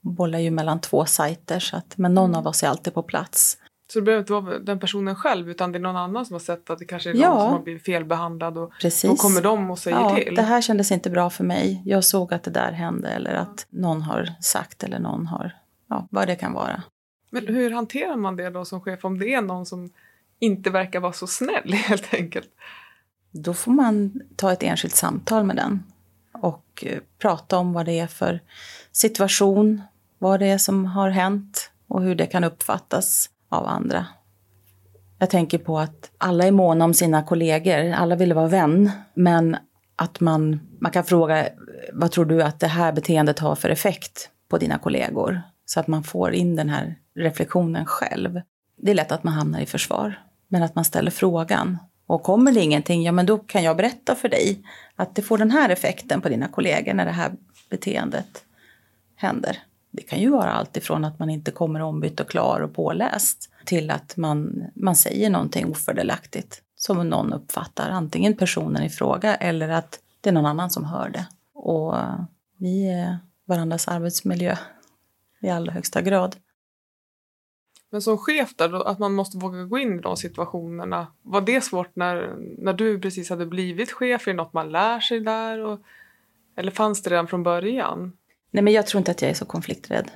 bollar 0.00 0.38
ju 0.38 0.50
mellan 0.50 0.80
två 0.80 1.04
sajter, 1.04 1.58
så 1.58 1.76
att, 1.76 1.98
men 1.98 2.14
någon 2.14 2.34
av 2.34 2.46
oss 2.46 2.62
är 2.62 2.68
alltid 2.68 2.94
på 2.94 3.02
plats. 3.02 3.58
Så 3.92 3.98
det 3.98 4.04
behöver 4.04 4.20
inte 4.20 4.32
vara 4.32 4.58
den 4.58 4.80
personen 4.80 5.16
själv 5.16 5.50
utan 5.50 5.72
det 5.72 5.78
är 5.78 5.80
någon 5.80 5.96
annan 5.96 6.26
som 6.26 6.34
har 6.34 6.40
sett 6.40 6.70
att 6.70 6.78
det 6.78 6.84
kanske 6.84 7.10
är 7.10 7.14
någon 7.14 7.22
ja. 7.22 7.40
som 7.40 7.52
har 7.52 7.62
blivit 7.62 7.84
felbehandlad 7.84 8.58
och 8.58 8.72
Precis. 8.80 9.10
då 9.10 9.16
kommer 9.16 9.42
de 9.42 9.70
och 9.70 9.78
säger 9.78 9.96
ja, 9.96 10.16
till. 10.16 10.34
Det 10.34 10.42
här 10.42 10.62
kändes 10.62 10.92
inte 10.92 11.10
bra 11.10 11.30
för 11.30 11.44
mig. 11.44 11.82
Jag 11.84 12.04
såg 12.04 12.34
att 12.34 12.42
det 12.42 12.50
där 12.50 12.72
hände 12.72 13.08
eller 13.08 13.34
att 13.34 13.66
någon 13.70 14.02
har 14.02 14.28
sagt 14.40 14.82
eller 14.82 14.98
någon 14.98 15.26
har, 15.26 15.52
ja, 15.88 16.08
vad 16.10 16.28
det 16.28 16.36
kan 16.36 16.52
vara. 16.52 16.82
Men 17.30 17.46
hur 17.46 17.70
hanterar 17.70 18.16
man 18.16 18.36
det 18.36 18.50
då 18.50 18.64
som 18.64 18.80
chef 18.80 19.04
om 19.04 19.18
det 19.18 19.34
är 19.34 19.42
någon 19.42 19.66
som 19.66 19.90
inte 20.38 20.70
verkar 20.70 21.00
vara 21.00 21.12
så 21.12 21.26
snäll 21.26 21.72
helt 21.72 22.14
enkelt? 22.14 22.48
Då 23.30 23.54
får 23.54 23.72
man 23.72 24.20
ta 24.36 24.52
ett 24.52 24.62
enskilt 24.62 24.94
samtal 24.94 25.44
med 25.44 25.56
den 25.56 25.82
och 26.46 26.84
eh, 26.86 26.98
prata 27.18 27.58
om 27.58 27.72
vad 27.72 27.86
det 27.86 27.98
är 27.98 28.06
för 28.06 28.40
situation, 28.92 29.82
vad 30.18 30.40
det 30.40 30.46
är 30.46 30.58
som 30.58 30.84
har 30.84 31.10
hänt 31.10 31.70
och 31.88 32.02
hur 32.02 32.14
det 32.14 32.26
kan 32.26 32.44
uppfattas 32.44 33.30
av 33.48 33.66
andra. 33.66 34.06
Jag 35.18 35.30
tänker 35.30 35.58
på 35.58 35.78
att 35.78 36.10
alla 36.18 36.44
är 36.44 36.50
måna 36.50 36.84
om 36.84 36.94
sina 36.94 37.22
kollegor, 37.22 37.92
alla 37.92 38.16
vill 38.16 38.32
vara 38.32 38.48
vän. 38.48 38.90
Men 39.14 39.56
att 39.96 40.20
man, 40.20 40.60
man 40.80 40.92
kan 40.92 41.04
fråga, 41.04 41.46
eh, 41.46 41.52
vad 41.92 42.10
tror 42.10 42.24
du 42.24 42.42
att 42.42 42.60
det 42.60 42.66
här 42.66 42.92
beteendet 42.92 43.38
har 43.38 43.54
för 43.54 43.68
effekt 43.68 44.30
på 44.48 44.58
dina 44.58 44.78
kollegor? 44.78 45.42
Så 45.64 45.80
att 45.80 45.86
man 45.86 46.04
får 46.04 46.32
in 46.32 46.56
den 46.56 46.68
här 46.68 46.94
reflektionen 47.14 47.86
själv. 47.86 48.40
Det 48.82 48.90
är 48.90 48.94
lätt 48.94 49.12
att 49.12 49.24
man 49.24 49.34
hamnar 49.34 49.60
i 49.60 49.66
försvar, 49.66 50.20
men 50.48 50.62
att 50.62 50.74
man 50.74 50.84
ställer 50.84 51.10
frågan. 51.10 51.78
Och 52.06 52.22
kommer 52.22 52.52
det 52.52 52.60
ingenting, 52.60 53.02
ja 53.02 53.12
men 53.12 53.26
då 53.26 53.38
kan 53.38 53.62
jag 53.62 53.76
berätta 53.76 54.14
för 54.14 54.28
dig 54.28 54.58
att 54.96 55.14
det 55.14 55.22
får 55.22 55.38
den 55.38 55.50
här 55.50 55.68
effekten 55.68 56.20
på 56.20 56.28
dina 56.28 56.48
kollegor 56.48 56.94
när 56.94 57.04
det 57.04 57.12
här 57.12 57.32
beteendet 57.70 58.44
händer. 59.16 59.62
Det 59.90 60.02
kan 60.02 60.20
ju 60.20 60.30
vara 60.30 60.52
allt 60.52 60.76
ifrån 60.76 61.04
att 61.04 61.18
man 61.18 61.30
inte 61.30 61.50
kommer 61.50 61.80
ombytt 61.80 62.20
och 62.20 62.28
klar 62.28 62.60
och 62.60 62.74
påläst 62.74 63.50
till 63.64 63.90
att 63.90 64.16
man, 64.16 64.64
man 64.74 64.96
säger 64.96 65.30
någonting 65.30 65.66
ofördelaktigt 65.70 66.62
som 66.76 67.08
någon 67.08 67.32
uppfattar, 67.32 67.90
antingen 67.90 68.36
personen 68.36 68.82
i 68.82 68.90
fråga 68.90 69.34
eller 69.34 69.68
att 69.68 70.00
det 70.20 70.28
är 70.28 70.32
någon 70.32 70.46
annan 70.46 70.70
som 70.70 70.84
hör 70.84 71.08
det. 71.08 71.26
Och 71.54 71.94
vi 72.56 72.88
är 72.88 73.18
varandras 73.44 73.88
arbetsmiljö 73.88 74.56
i 75.40 75.48
allra 75.48 75.72
högsta 75.72 76.02
grad. 76.02 76.36
Men 77.90 78.02
som 78.02 78.18
chef 78.18 78.54
där, 78.56 78.88
att 78.88 78.98
man 78.98 79.14
måste 79.14 79.38
våga 79.38 79.64
gå 79.64 79.78
in 79.78 79.98
i 79.98 80.02
de 80.02 80.16
situationerna. 80.16 81.06
Var 81.22 81.40
det 81.40 81.60
svårt 81.60 81.96
när, 81.96 82.34
när 82.58 82.72
du 82.72 83.00
precis 83.00 83.30
hade 83.30 83.46
blivit 83.46 83.92
chef? 83.92 84.26
Är 84.26 84.32
det 84.32 84.36
något 84.36 84.52
man 84.52 84.72
lär 84.72 85.00
sig 85.00 85.20
där? 85.20 85.58
Och, 85.58 85.80
eller 86.56 86.70
fanns 86.70 87.02
det 87.02 87.10
redan 87.10 87.26
från 87.26 87.42
början? 87.42 88.12
Nej, 88.50 88.62
men 88.62 88.72
jag 88.72 88.86
tror 88.86 88.98
inte 88.98 89.10
att 89.10 89.22
jag 89.22 89.30
är 89.30 89.34
så 89.34 89.44
konflikträdd. 89.44 90.10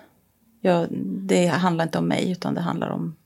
Jag, 0.61 0.87
det 1.07 1.47
handlar 1.47 1.85
inte 1.85 1.99
om 1.99 2.09
mig, 2.09 2.33
utan 2.33 2.55
det 2.55 2.61
handlar 2.61 2.91
om 2.91 3.17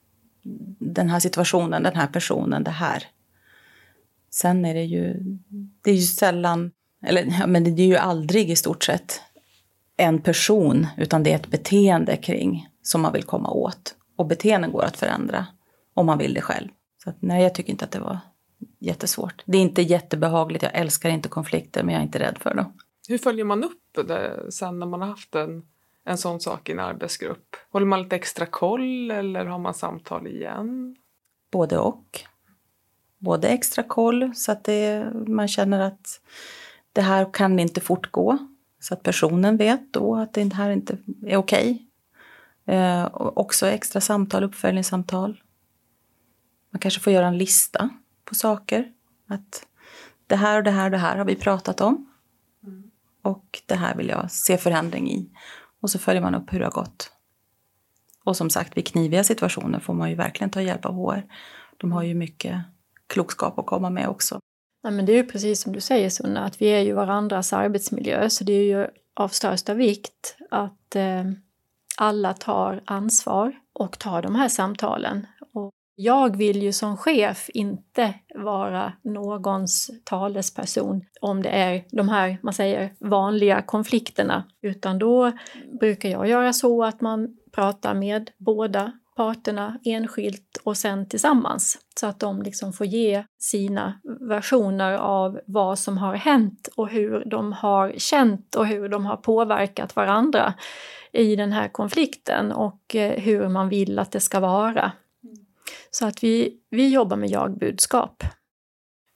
den 0.78 1.10
här 1.10 1.20
situationen, 1.20 1.82
den 1.82 1.96
här 1.96 2.06
personen, 2.06 2.64
det 2.64 2.70
här. 2.70 3.04
Sen 4.30 4.64
är 4.64 4.74
det 4.74 4.84
ju, 4.84 5.16
det 5.82 5.90
är 5.90 5.94
ju 5.94 6.02
sällan, 6.02 6.70
eller 7.02 7.36
ja, 7.40 7.46
men 7.46 7.76
det 7.76 7.82
är 7.82 7.86
ju 7.86 7.96
aldrig 7.96 8.50
i 8.50 8.56
stort 8.56 8.84
sett 8.84 9.20
en 9.96 10.22
person, 10.22 10.86
utan 10.96 11.22
det 11.22 11.32
är 11.32 11.36
ett 11.36 11.50
beteende 11.50 12.16
kring 12.16 12.68
som 12.82 13.00
man 13.00 13.12
vill 13.12 13.22
komma 13.22 13.50
åt. 13.50 13.94
Och 14.16 14.26
beteenden 14.26 14.72
går 14.72 14.82
att 14.82 14.96
förändra 14.96 15.46
om 15.94 16.06
man 16.06 16.18
vill 16.18 16.34
det 16.34 16.40
själv. 16.40 16.68
Så 17.04 17.10
att, 17.10 17.16
nej, 17.20 17.42
jag 17.42 17.54
tycker 17.54 17.70
inte 17.70 17.84
att 17.84 17.90
det 17.90 18.00
var 18.00 18.18
jättesvårt. 18.78 19.42
Det 19.46 19.58
är 19.58 19.62
inte 19.62 19.82
jättebehagligt, 19.82 20.62
jag 20.62 20.74
älskar 20.74 21.10
inte 21.10 21.28
konflikter, 21.28 21.82
men 21.82 21.94
jag 21.94 22.00
är 22.00 22.04
inte 22.04 22.18
rädd 22.18 22.38
för 22.40 22.54
dem. 22.54 22.72
Hur 23.08 23.18
följer 23.18 23.44
man 23.44 23.64
upp 23.64 24.06
det 24.06 24.52
sen 24.52 24.78
när 24.78 24.86
man 24.86 25.00
har 25.00 25.08
haft 25.08 25.34
en, 25.34 25.62
en 26.04 26.18
sån 26.18 26.40
sak 26.40 26.68
i 26.68 26.72
en 26.72 26.80
arbetsgrupp? 26.80 27.56
Håller 27.72 27.86
man 27.86 28.02
lite 28.02 28.16
extra 28.16 28.46
koll 28.46 29.10
eller 29.10 29.46
har 29.46 29.58
man 29.58 29.74
samtal 29.74 30.26
igen? 30.26 30.96
Både 31.52 31.78
och. 31.78 32.20
Både 33.18 33.48
extra 33.48 33.82
koll 33.82 34.32
så 34.34 34.52
att 34.52 34.64
det, 34.64 35.12
man 35.26 35.48
känner 35.48 35.80
att 35.80 36.20
det 36.92 37.02
här 37.02 37.32
kan 37.32 37.58
inte 37.58 37.80
fortgå. 37.80 38.38
Så 38.80 38.94
att 38.94 39.02
personen 39.02 39.56
vet 39.56 39.92
då 39.92 40.16
att 40.16 40.34
det 40.34 40.54
här 40.54 40.70
inte 40.70 40.98
är 41.26 41.36
okej. 41.36 41.83
Eh, 42.66 43.08
också 43.14 43.66
extra 43.66 44.00
samtal, 44.00 44.44
uppföljningssamtal. 44.44 45.42
Man 46.70 46.80
kanske 46.80 47.00
får 47.00 47.12
göra 47.12 47.26
en 47.26 47.38
lista 47.38 47.90
på 48.24 48.34
saker. 48.34 48.92
Att 49.28 49.66
det 50.26 50.36
här 50.36 50.58
och 50.58 50.64
det 50.64 50.70
här 50.70 50.84
och 50.84 50.90
det 50.90 50.98
här 50.98 51.16
har 51.16 51.24
vi 51.24 51.34
pratat 51.34 51.80
om. 51.80 52.10
Mm. 52.66 52.90
Och 53.22 53.62
det 53.66 53.74
här 53.74 53.94
vill 53.96 54.08
jag 54.08 54.30
se 54.30 54.56
förändring 54.56 55.10
i. 55.10 55.30
Och 55.80 55.90
så 55.90 55.98
följer 55.98 56.22
man 56.22 56.34
upp 56.34 56.52
hur 56.52 56.58
det 56.58 56.66
har 56.66 56.72
gått. 56.72 57.12
Och 58.24 58.36
som 58.36 58.50
sagt, 58.50 58.76
vid 58.76 58.86
kniviga 58.86 59.24
situationer 59.24 59.80
får 59.80 59.94
man 59.94 60.10
ju 60.10 60.16
verkligen 60.16 60.50
ta 60.50 60.62
hjälp 60.62 60.84
av 60.84 60.94
HR. 60.94 61.22
De 61.76 61.92
har 61.92 62.02
ju 62.02 62.14
mycket 62.14 62.60
klokskap 63.06 63.58
att 63.58 63.66
komma 63.66 63.90
med 63.90 64.08
också. 64.08 64.40
Nej, 64.84 64.92
men 64.92 65.06
det 65.06 65.12
är 65.12 65.16
ju 65.16 65.26
precis 65.26 65.60
som 65.60 65.72
du 65.72 65.80
säger 65.80 66.10
Sunna, 66.10 66.44
att 66.44 66.62
vi 66.62 66.66
är 66.66 66.80
ju 66.80 66.92
varandras 66.92 67.52
arbetsmiljö 67.52 68.30
så 68.30 68.44
det 68.44 68.52
är 68.52 68.64
ju 68.64 68.86
av 69.14 69.28
största 69.28 69.74
vikt 69.74 70.36
att 70.50 70.96
eh, 70.96 71.24
alla 71.98 72.34
tar 72.34 72.82
ansvar 72.84 73.52
och 73.72 73.98
tar 73.98 74.22
de 74.22 74.34
här 74.34 74.48
samtalen. 74.48 75.26
Och 75.54 75.70
jag 75.96 76.36
vill 76.36 76.62
ju 76.62 76.72
som 76.72 76.96
chef 76.96 77.50
inte 77.54 78.14
vara 78.34 78.92
någons 79.04 79.90
talesperson 80.04 81.04
om 81.20 81.42
det 81.42 81.48
är 81.48 81.84
de 81.90 82.08
här, 82.08 82.38
man 82.42 82.54
säger, 82.54 82.94
vanliga 83.00 83.62
konflikterna, 83.62 84.44
utan 84.62 84.98
då 84.98 85.32
brukar 85.80 86.08
jag 86.08 86.28
göra 86.28 86.52
så 86.52 86.84
att 86.84 87.00
man 87.00 87.36
pratar 87.52 87.94
med 87.94 88.30
båda 88.38 88.92
parterna 89.16 89.78
enskilt 89.84 90.58
och 90.62 90.76
sen 90.76 91.08
tillsammans 91.08 91.78
så 92.00 92.06
att 92.06 92.20
de 92.20 92.42
liksom 92.42 92.72
får 92.72 92.86
ge 92.86 93.24
sina 93.38 94.00
versioner 94.20 94.92
av 94.92 95.40
vad 95.46 95.78
som 95.78 95.98
har 95.98 96.14
hänt 96.14 96.68
och 96.76 96.88
hur 96.88 97.24
de 97.26 97.52
har 97.52 97.94
känt 97.96 98.54
och 98.54 98.66
hur 98.66 98.88
de 98.88 99.06
har 99.06 99.16
påverkat 99.16 99.96
varandra 99.96 100.54
i 101.12 101.36
den 101.36 101.52
här 101.52 101.68
konflikten 101.68 102.52
och 102.52 102.96
eh, 102.96 103.20
hur 103.20 103.48
man 103.48 103.68
vill 103.68 103.98
att 103.98 104.12
det 104.12 104.20
ska 104.20 104.40
vara. 104.40 104.92
Så 105.90 106.06
att 106.06 106.24
vi, 106.24 106.58
vi 106.70 106.88
jobbar 106.88 107.16
med 107.16 107.30
jagbudskap. 107.30 108.24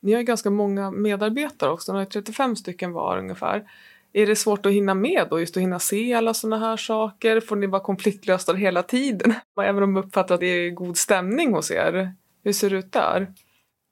Ni 0.02 0.14
har 0.14 0.22
ganska 0.22 0.50
många 0.50 0.90
medarbetare 0.90 1.70
också, 1.70 1.92
ni 1.92 1.98
har 1.98 2.06
35 2.06 2.56
stycken 2.56 2.92
var 2.92 3.18
ungefär. 3.18 3.70
Är 4.12 4.26
det 4.26 4.36
svårt 4.36 4.66
att 4.66 4.72
hinna 4.72 4.94
med 4.94 5.26
då, 5.30 5.40
just 5.40 5.56
att 5.56 5.62
hinna 5.62 5.78
se 5.78 6.14
alla 6.14 6.34
sådana 6.34 6.58
här 6.58 6.76
saker? 6.76 7.40
Får 7.40 7.56
ni 7.56 7.66
vara 7.66 7.82
konfliktlösta 7.82 8.54
hela 8.54 8.82
tiden? 8.82 9.34
Även 9.62 9.82
om 9.82 9.94
de 9.94 10.00
uppfattar 10.06 10.34
att 10.34 10.40
det 10.40 10.46
är 10.46 10.70
god 10.70 10.96
stämning 10.96 11.54
hos 11.54 11.70
er. 11.70 12.12
Hur 12.44 12.52
ser 12.52 12.70
det 12.70 12.76
ut 12.76 12.92
där? 12.92 13.32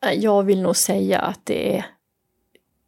Eh, 0.07 0.12
jag 0.12 0.42
vill 0.42 0.62
nog 0.62 0.76
säga 0.76 1.18
att 1.18 1.46
det 1.46 1.76
är 1.76 1.87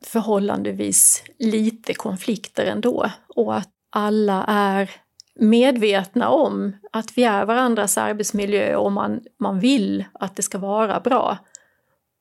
förhållandevis 0.04 1.24
lite 1.38 1.94
konflikter 1.94 2.66
ändå 2.66 3.10
och 3.28 3.56
att 3.56 3.68
alla 3.90 4.44
är 4.48 4.90
medvetna 5.34 6.28
om 6.28 6.76
att 6.92 7.18
vi 7.18 7.24
är 7.24 7.44
varandras 7.44 7.98
arbetsmiljö 7.98 8.76
och 8.76 8.92
man, 8.92 9.20
man 9.38 9.60
vill 9.60 10.04
att 10.12 10.36
det 10.36 10.42
ska 10.42 10.58
vara 10.58 11.00
bra. 11.00 11.38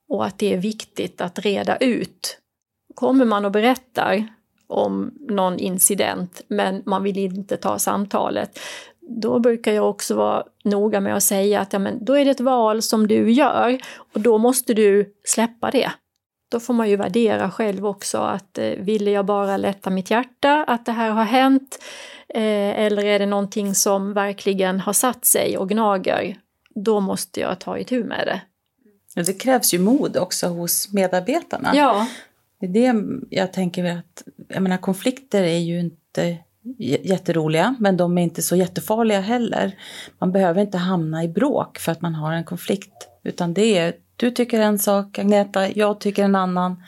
Och 0.10 0.26
att 0.26 0.40
det 0.40 0.54
är 0.54 0.58
viktigt 0.58 1.22
att 1.22 1.40
reda 1.40 1.78
ut. 1.78 2.40
Kommer 2.96 3.26
man 3.26 3.46
och 3.46 3.52
berättar 3.52 4.28
om 4.68 5.12
någon 5.30 5.60
incident 5.60 6.42
men 6.48 6.84
man 6.86 7.04
vill 7.04 7.18
inte 7.18 7.58
ta 7.58 7.80
samtalet, 7.80 8.60
då 9.08 9.40
brukar 9.40 9.74
jag 9.74 9.90
också 9.90 10.16
vara 10.16 10.44
noga 10.64 11.00
med 11.00 11.16
att 11.16 11.24
säga 11.24 11.60
att 11.60 11.74
ja, 11.74 11.80
men 11.80 12.06
då 12.06 12.14
är 12.14 12.26
det 12.26 12.32
ett 12.32 12.40
val 12.40 12.82
som 12.82 13.08
du 13.08 13.32
gör 13.32 13.80
och 14.14 14.20
då 14.20 14.38
måste 14.38 14.74
du 14.74 15.14
släppa 15.24 15.72
det. 15.72 15.92
Då 16.50 16.60
får 16.60 16.74
man 16.74 16.90
ju 16.90 16.96
värdera 16.96 17.52
själv 17.52 17.86
också 17.86 18.18
att 18.18 18.58
eh, 18.58 18.70
ville 18.70 19.12
jag 19.12 19.26
bara 19.26 19.58
lätta 19.58 19.90
mitt 19.90 20.12
hjärta 20.12 20.64
att 20.68 20.86
det 20.86 20.92
här 20.92 21.10
har 21.10 21.24
hänt 21.24 21.80
eh, 22.30 22.80
eller 22.80 23.06
är 23.06 23.20
det 23.20 23.26
någonting 23.26 23.76
som 23.76 24.14
verkligen 24.14 24.80
har 24.80 24.94
satt 24.94 25.26
sig 25.26 25.58
och 25.58 25.70
gnager, 25.70 26.38
då 26.76 27.00
måste 27.00 27.40
jag 27.40 27.60
ta 27.60 27.78
itu 27.78 28.04
med 28.04 28.28
det. 28.28 28.42
Det 29.24 29.34
krävs 29.34 29.74
ju 29.74 29.80
mod 29.80 30.18
också 30.18 30.48
hos 30.48 30.94
medarbetarna. 30.94 31.72
Ja. 31.76 32.08
Det 32.60 32.66
är 32.66 32.94
det 32.94 33.20
jag 33.30 33.54
tänker 33.54 33.86
att, 33.86 34.24
jag 34.48 34.64
menar 34.64 34.78
konflikter 34.78 35.44
är 35.44 35.58
ju 35.58 35.80
inte 35.80 36.38
jätteroliga, 36.80 37.76
men 37.80 37.98
de 37.98 38.18
är 38.18 38.22
inte 38.22 38.42
så 38.42 38.56
jättefarliga 38.56 39.20
heller. 39.20 39.80
Man 40.20 40.32
behöver 40.32 40.62
inte 40.62 40.78
hamna 40.78 41.24
i 41.24 41.28
bråk 41.28 41.78
för 41.78 41.92
att 41.92 42.02
man 42.02 42.16
har 42.16 42.34
en 42.34 42.44
konflikt, 42.44 43.10
utan 43.24 43.54
det 43.54 43.78
är 43.78 43.94
du 44.16 44.32
tycker 44.32 44.60
en 44.60 44.80
sak, 44.80 45.20
Agneta, 45.20 45.72
jag 45.72 46.00
tycker 46.00 46.24
en 46.24 46.36
annan. 46.36 46.84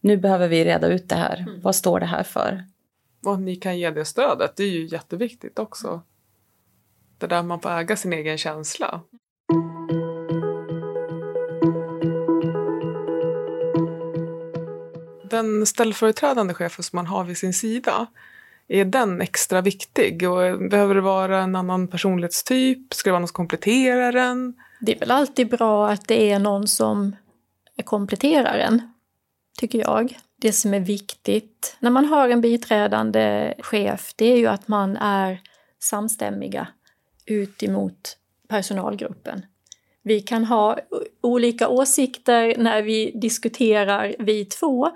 Nu 0.00 0.16
behöver 0.16 0.48
vi 0.48 0.64
reda 0.64 0.88
ut 0.88 1.08
det 1.08 1.14
här. 1.14 1.36
Mm. 1.36 1.60
Vad 1.60 1.74
står 1.74 2.00
det 2.00 2.06
här 2.06 2.22
för? 2.22 2.64
Och 3.24 3.40
ni 3.40 3.56
kan 3.56 3.78
ge 3.78 3.90
det 3.90 4.04
stödet, 4.04 4.56
det 4.56 4.62
är 4.62 4.70
ju 4.70 4.86
jätteviktigt 4.86 5.58
också. 5.58 6.02
Det 7.18 7.26
där 7.26 7.42
man 7.42 7.60
får 7.60 7.70
äga 7.70 7.96
sin 7.96 8.12
egen 8.12 8.38
känsla. 8.38 9.00
Den 15.30 15.66
ställföreträdande 15.66 16.54
chefen 16.54 16.82
som 16.82 16.96
man 16.96 17.06
har 17.06 17.24
vid 17.24 17.38
sin 17.38 17.54
sida, 17.54 18.06
är 18.68 18.84
den 18.84 19.20
extra 19.20 19.60
viktig? 19.60 20.30
Och 20.30 20.68
behöver 20.70 20.94
det 20.94 21.00
vara 21.00 21.42
en 21.42 21.56
annan 21.56 21.88
personlighetstyp? 21.88 22.94
Ska 22.94 23.10
det 23.10 23.12
vara 23.12 23.20
någon 23.20 23.28
som 23.28 23.34
kompletterar 23.34 24.12
den? 24.12 24.54
Det 24.80 24.94
är 24.94 24.98
väl 25.00 25.10
alltid 25.10 25.48
bra 25.48 25.90
att 25.90 26.08
det 26.08 26.30
är 26.30 26.38
någon 26.38 26.68
som 26.68 27.16
kompletterar 27.84 28.58
en, 28.58 28.92
tycker 29.58 29.78
jag. 29.78 30.18
Det 30.40 30.52
som 30.52 30.74
är 30.74 30.80
viktigt 30.80 31.76
när 31.80 31.90
man 31.90 32.04
har 32.04 32.28
en 32.28 32.40
biträdande 32.40 33.54
chef, 33.58 34.12
det 34.16 34.26
är 34.26 34.36
ju 34.36 34.46
att 34.46 34.68
man 34.68 34.96
är 34.96 35.40
samstämmiga 35.78 36.68
ut 37.26 37.62
emot 37.62 38.16
personalgruppen. 38.48 39.42
Vi 40.08 40.20
kan 40.20 40.44
ha 40.44 40.78
olika 41.22 41.68
åsikter 41.68 42.54
när 42.58 42.82
vi 42.82 43.10
diskuterar 43.10 44.14
vi 44.18 44.44
två, 44.44 44.86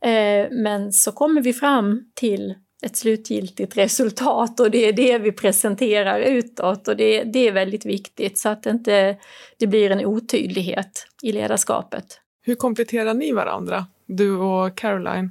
eh, 0.00 0.50
men 0.50 0.92
så 0.92 1.12
kommer 1.12 1.42
vi 1.42 1.52
fram 1.52 2.10
till 2.14 2.54
ett 2.82 2.96
slutgiltigt 2.96 3.76
resultat 3.76 4.60
och 4.60 4.70
det 4.70 4.88
är 4.88 4.92
det 4.92 5.18
vi 5.18 5.32
presenterar 5.32 6.20
utåt 6.20 6.88
och 6.88 6.96
det, 6.96 7.22
det 7.22 7.48
är 7.48 7.52
väldigt 7.52 7.86
viktigt 7.86 8.38
så 8.38 8.48
att 8.48 8.62
det 8.62 8.70
inte 8.70 9.18
det 9.58 9.66
blir 9.66 9.90
en 9.90 10.06
otydlighet 10.06 11.06
i 11.22 11.32
ledarskapet. 11.32 12.20
Hur 12.42 12.54
kompletterar 12.54 13.14
ni 13.14 13.32
varandra, 13.32 13.86
du 14.06 14.36
och 14.36 14.76
Caroline? 14.76 15.30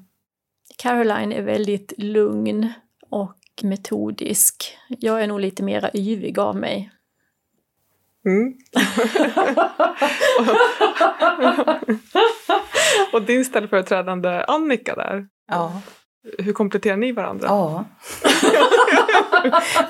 Caroline 0.77 1.31
är 1.31 1.41
väldigt 1.41 1.93
lugn 1.97 2.73
och 3.09 3.37
metodisk. 3.63 4.77
Jag 4.87 5.23
är 5.23 5.27
nog 5.27 5.39
lite 5.39 5.63
mera 5.63 5.89
yvig 5.93 6.39
av 6.39 6.55
mig. 6.55 6.91
Mm. 8.25 8.53
och 13.13 13.21
din 13.21 13.45
ställföreträdande 13.45 14.43
Annika 14.47 14.95
där? 14.95 15.27
Ja. 15.51 15.81
Hur 16.37 16.53
kompletterar 16.53 16.97
ni 16.97 17.11
varandra? 17.11 17.47
Ja. 17.47 17.85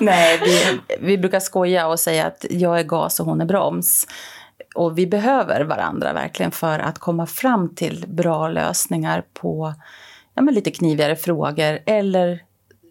Nej, 0.00 0.40
vi, 0.44 0.80
vi 1.00 1.18
brukar 1.18 1.40
skoja 1.40 1.86
och 1.86 2.00
säga 2.00 2.26
att 2.26 2.46
jag 2.50 2.78
är 2.78 2.84
gas 2.84 3.20
och 3.20 3.26
hon 3.26 3.40
är 3.40 3.46
broms. 3.46 4.06
Och 4.74 4.98
vi 4.98 5.06
behöver 5.06 5.64
varandra 5.64 6.12
verkligen 6.12 6.52
för 6.52 6.78
att 6.78 6.98
komma 6.98 7.26
fram 7.26 7.74
till 7.74 8.04
bra 8.08 8.48
lösningar 8.48 9.24
på 9.32 9.74
ja, 10.34 10.42
men 10.42 10.54
lite 10.54 10.70
knivigare 10.70 11.16
frågor 11.16 11.78
eller 11.86 12.42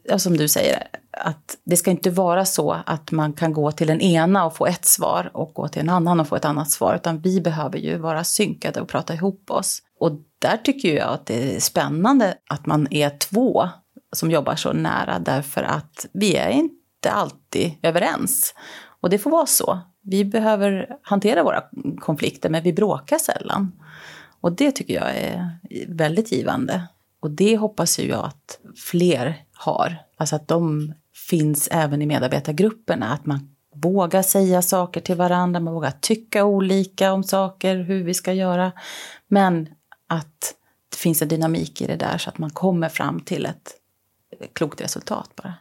ja, 0.03 0.19
som 0.19 0.37
du 0.37 0.47
säger, 0.47 0.87
att 1.11 1.57
det 1.63 1.77
ska 1.77 1.91
inte 1.91 2.09
vara 2.09 2.45
så 2.45 2.77
att 2.85 3.11
man 3.11 3.33
kan 3.33 3.53
gå 3.53 3.71
till 3.71 3.87
den 3.87 4.01
ena 4.01 4.45
och 4.45 4.55
få 4.55 4.65
ett 4.65 4.85
svar 4.85 5.31
och 5.33 5.53
gå 5.53 5.67
till 5.67 5.81
en 5.81 5.89
annan 5.89 6.19
och 6.19 6.27
få 6.27 6.35
ett 6.35 6.45
annat 6.45 6.71
svar, 6.71 6.95
utan 6.95 7.21
vi 7.21 7.41
behöver 7.41 7.77
ju 7.77 7.97
vara 7.97 8.23
synkade 8.23 8.81
och 8.81 8.87
prata 8.87 9.13
ihop 9.13 9.51
oss. 9.51 9.81
Och 9.99 10.11
där 10.39 10.57
tycker 10.57 10.95
jag 10.95 11.09
att 11.09 11.25
det 11.25 11.55
är 11.55 11.59
spännande 11.59 12.35
att 12.49 12.65
man 12.65 12.87
är 12.91 13.09
två 13.09 13.69
som 14.11 14.31
jobbar 14.31 14.55
så 14.55 14.73
nära, 14.73 15.19
därför 15.19 15.63
att 15.63 16.05
vi 16.13 16.35
är 16.35 16.49
inte 16.49 17.11
alltid 17.11 17.71
överens. 17.81 18.53
Och 19.01 19.09
det 19.09 19.17
får 19.17 19.31
vara 19.31 19.45
så. 19.45 19.79
Vi 20.03 20.25
behöver 20.25 20.87
hantera 21.01 21.43
våra 21.43 21.63
konflikter, 21.99 22.49
men 22.49 22.63
vi 22.63 22.73
bråkar 22.73 23.17
sällan. 23.17 23.71
Och 24.41 24.51
det 24.51 24.71
tycker 24.71 24.93
jag 24.93 25.17
är 25.17 25.49
väldigt 25.87 26.31
givande. 26.31 26.87
Och 27.19 27.31
det 27.31 27.57
hoppas 27.57 27.99
ju 27.99 28.07
jag 28.07 28.25
att 28.25 28.59
fler 28.91 29.45
har. 29.53 29.97
Alltså 30.17 30.35
att 30.35 30.47
de 30.47 30.93
finns 31.31 31.67
även 31.71 32.01
i 32.01 32.05
medarbetargrupperna. 32.05 33.13
Att 33.13 33.25
man 33.25 33.55
vågar 33.75 34.21
säga 34.21 34.61
saker 34.61 35.01
till 35.01 35.15
varandra, 35.15 35.59
man 35.59 35.73
vågar 35.73 35.91
tycka 35.91 36.45
olika 36.45 37.13
om 37.13 37.23
saker, 37.23 37.75
hur 37.75 38.03
vi 38.03 38.13
ska 38.13 38.33
göra. 38.33 38.71
Men 39.27 39.69
att 40.07 40.55
det 40.89 40.97
finns 40.97 41.21
en 41.21 41.27
dynamik 41.27 41.81
i 41.81 41.87
det 41.87 41.95
där 41.95 42.17
så 42.17 42.29
att 42.29 42.37
man 42.37 42.49
kommer 42.49 42.89
fram 42.89 43.19
till 43.19 43.45
ett 43.45 43.73
klokt 44.53 44.81
resultat 44.81 45.29
bara. 45.35 45.53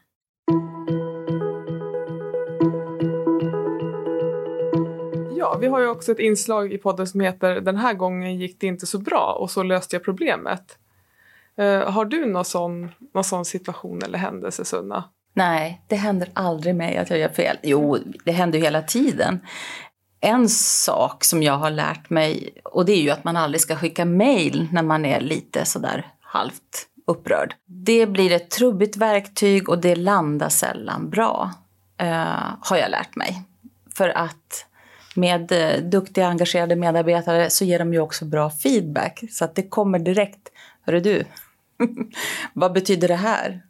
Ja, 5.36 5.58
vi 5.60 5.66
har 5.66 5.80
ju 5.80 5.88
också 5.88 6.12
ett 6.12 6.18
inslag 6.18 6.72
i 6.72 6.78
podden 6.78 7.06
som 7.06 7.20
heter 7.20 7.60
Den 7.60 7.76
här 7.76 7.94
gången 7.94 8.38
gick 8.38 8.60
det 8.60 8.66
inte 8.66 8.86
så 8.86 8.98
bra 8.98 9.36
och 9.40 9.50
så 9.50 9.62
löste 9.62 9.96
jag 9.96 10.04
problemet. 10.04 10.78
Uh, 11.60 11.90
har 11.90 12.04
du 12.04 12.26
någon 12.26 12.44
sån, 12.44 12.90
någon 13.14 13.24
sån 13.24 13.44
situation 13.44 14.02
eller 14.02 14.18
händelse, 14.18 14.64
Sunna? 14.64 15.04
Nej, 15.34 15.82
det 15.88 15.96
händer 15.96 16.28
aldrig 16.32 16.74
mig 16.74 16.96
att 16.96 17.10
jag 17.10 17.18
gör 17.18 17.28
fel. 17.28 17.56
Jo, 17.62 17.98
det 18.24 18.32
händer 18.32 18.58
ju 18.58 18.64
hela 18.64 18.82
tiden. 18.82 19.40
En 20.20 20.48
sak 20.48 21.24
som 21.24 21.42
jag 21.42 21.58
har 21.58 21.70
lärt 21.70 22.10
mig, 22.10 22.50
och 22.64 22.84
det 22.84 22.92
är 22.92 23.02
ju 23.02 23.10
att 23.10 23.24
man 23.24 23.36
aldrig 23.36 23.60
ska 23.60 23.76
skicka 23.76 24.04
mail 24.04 24.68
när 24.72 24.82
man 24.82 25.04
är 25.04 25.20
lite 25.20 25.64
sådär 25.64 26.06
halvt 26.20 26.86
upprörd. 27.06 27.54
Det 27.66 28.06
blir 28.06 28.32
ett 28.32 28.50
trubbigt 28.50 28.96
verktyg 28.96 29.68
och 29.68 29.78
det 29.78 29.96
landar 29.96 30.48
sällan 30.48 31.10
bra, 31.10 31.50
eh, 31.98 32.54
har 32.60 32.76
jag 32.76 32.90
lärt 32.90 33.16
mig. 33.16 33.42
För 33.94 34.08
att 34.08 34.66
med 35.14 35.52
eh, 35.52 35.82
duktiga, 35.82 36.26
engagerade 36.26 36.76
medarbetare 36.76 37.50
så 37.50 37.64
ger 37.64 37.78
de 37.78 37.92
ju 37.92 38.00
också 38.00 38.24
bra 38.24 38.50
feedback. 38.50 39.22
Så 39.30 39.44
att 39.44 39.54
det 39.54 39.68
kommer 39.68 39.98
direkt. 39.98 40.48
Hörru 40.86 41.00
du, 41.00 41.24
vad 42.52 42.72
betyder 42.72 43.08
det 43.08 43.16
här? 43.16 43.62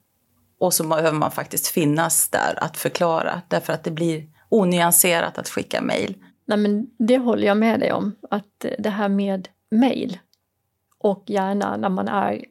Och 0.61 0.75
så 0.75 0.87
behöver 0.87 1.13
man 1.13 1.31
faktiskt 1.31 1.67
finnas 1.67 2.29
där 2.29 2.65
att 2.65 2.77
förklara 2.77 3.43
därför 3.49 3.73
att 3.73 3.85
det 3.85 3.91
blir 3.91 4.27
onyanserat 4.49 5.39
att 5.39 5.49
skicka 5.49 5.83
mejl. 5.83 6.15
Nej, 6.45 6.59
men 6.59 6.91
det 6.99 7.19
håller 7.19 7.47
jag 7.47 7.57
med 7.57 7.81
dig 7.81 7.93
om, 7.93 8.17
att 8.31 8.67
det 8.79 8.91
här 8.91 9.09
med 9.09 9.49
mejl 9.71 10.19
och 10.99 11.25
gärna 11.27 11.77
när 11.77 11.89
man 11.89 12.09
är... 12.09 12.45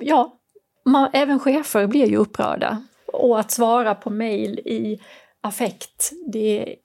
Ja, 0.00 0.38
man, 0.84 1.10
även 1.12 1.38
chefer 1.38 1.86
blir 1.86 2.06
ju 2.06 2.16
upprörda. 2.16 2.82
Och 3.06 3.40
att 3.40 3.50
svara 3.50 3.94
på 3.94 4.10
mejl 4.10 4.58
i 4.58 5.00
affekt, 5.40 6.12
det 6.26 6.76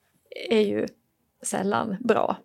är 0.49 0.61
ju 0.61 0.87
sällan 1.43 1.97
bra. 1.99 2.37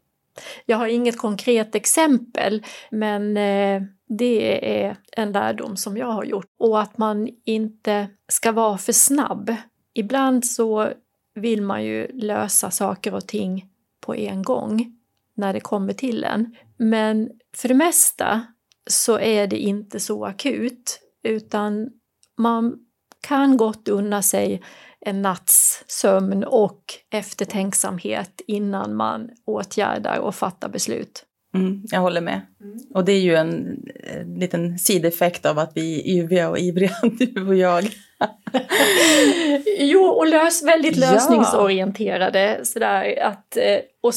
Jag 0.67 0.77
har 0.77 0.87
inget 0.87 1.19
konkret 1.19 1.75
exempel, 1.75 2.63
men 2.91 3.37
eh, 3.37 3.83
det 4.09 4.81
är 4.83 4.97
en 5.13 5.33
lärdom 5.33 5.77
som 5.77 5.97
jag 5.97 6.07
har 6.07 6.25
gjort. 6.25 6.51
Och 6.59 6.81
att 6.81 6.99
man 6.99 7.29
inte 7.45 8.09
ska 8.29 8.53
vara 8.53 8.79
för 8.79 8.93
snabb. 8.93 9.55
Ibland 9.95 10.47
så 10.47 10.93
vill 11.35 11.63
man 11.63 11.85
ju 11.85 12.09
lösa 12.13 12.71
saker 12.71 13.15
och 13.15 13.27
ting 13.27 13.69
på 14.01 14.15
en 14.15 14.43
gång 14.43 14.93
när 15.37 15.53
det 15.53 15.61
kommer 15.61 15.93
till 15.93 16.25
en. 16.25 16.57
Men 16.77 17.31
för 17.57 17.69
det 17.69 17.75
mesta 17.75 18.47
så 18.87 19.19
är 19.19 19.47
det 19.47 19.59
inte 19.59 20.01
så 20.01 20.25
akut 20.25 21.01
utan 21.23 21.91
man 22.37 22.79
kan 23.21 23.57
gott 23.57 23.89
unna 23.89 24.23
sig 24.23 24.63
en 25.05 25.23
natts 25.23 25.85
sömn 25.87 26.45
och 26.45 26.81
eftertänksamhet 27.11 28.41
innan 28.47 28.95
man 28.95 29.31
åtgärdar 29.47 30.19
och 30.19 30.35
fattar 30.35 30.69
beslut. 30.69 31.25
Mm, 31.55 31.83
jag 31.91 32.01
håller 32.01 32.21
med. 32.21 32.41
Mm. 32.61 32.79
Och 32.95 33.05
det 33.05 33.13
är 33.13 33.21
ju 33.21 33.35
en, 33.35 33.83
en 34.03 34.35
liten 34.35 34.79
sideffekt 34.79 35.47
av 35.47 35.59
att 35.59 35.73
vi 35.75 36.01
är 36.01 36.19
yviga 36.19 36.51
och 36.51 36.59
ivriga, 36.59 36.93
du 37.19 37.47
och 37.47 37.55
jag. 37.55 37.85
jo, 39.79 40.01
och 40.01 40.27
lös, 40.27 40.63
väldigt 40.63 40.97
lösningsorienterade. 40.97 42.57
Ja. 42.59 42.65
Sådär, 42.65 43.23
att, 43.23 43.57
eh, 43.57 43.79
och 44.03 44.15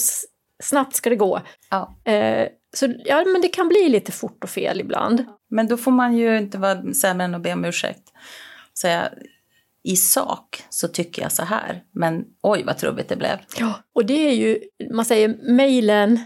snabbt 0.63 0.95
ska 0.95 1.09
det 1.09 1.15
gå. 1.15 1.41
Ja. 1.69 2.11
Eh, 2.11 2.47
så 2.75 2.93
ja, 3.05 3.23
men 3.25 3.41
det 3.41 3.47
kan 3.47 3.67
bli 3.67 3.89
lite 3.89 4.11
fort 4.11 4.43
och 4.43 4.49
fel 4.49 4.81
ibland. 4.81 5.25
Men 5.49 5.67
då 5.67 5.77
får 5.77 5.91
man 5.91 6.17
ju 6.17 6.37
inte 6.37 6.57
vara 6.57 6.93
sämre 6.93 7.25
än 7.25 7.35
att 7.35 7.41
be 7.41 7.53
om 7.53 7.65
ursäkt. 7.65 8.03
Säga, 8.79 9.09
i 9.83 9.95
sak 9.95 10.63
så 10.69 10.87
tycker 10.87 11.21
jag 11.21 11.31
så 11.31 11.43
här, 11.43 11.83
men 11.91 12.25
oj 12.41 12.63
vad 12.63 12.77
trubbigt 12.77 13.09
det 13.09 13.15
blev. 13.15 13.37
Ja, 13.59 13.73
och 13.93 14.05
det 14.05 14.29
är 14.29 14.33
ju, 14.33 14.59
man 14.91 15.05
säger 15.05 15.53
mejlen 15.53 16.19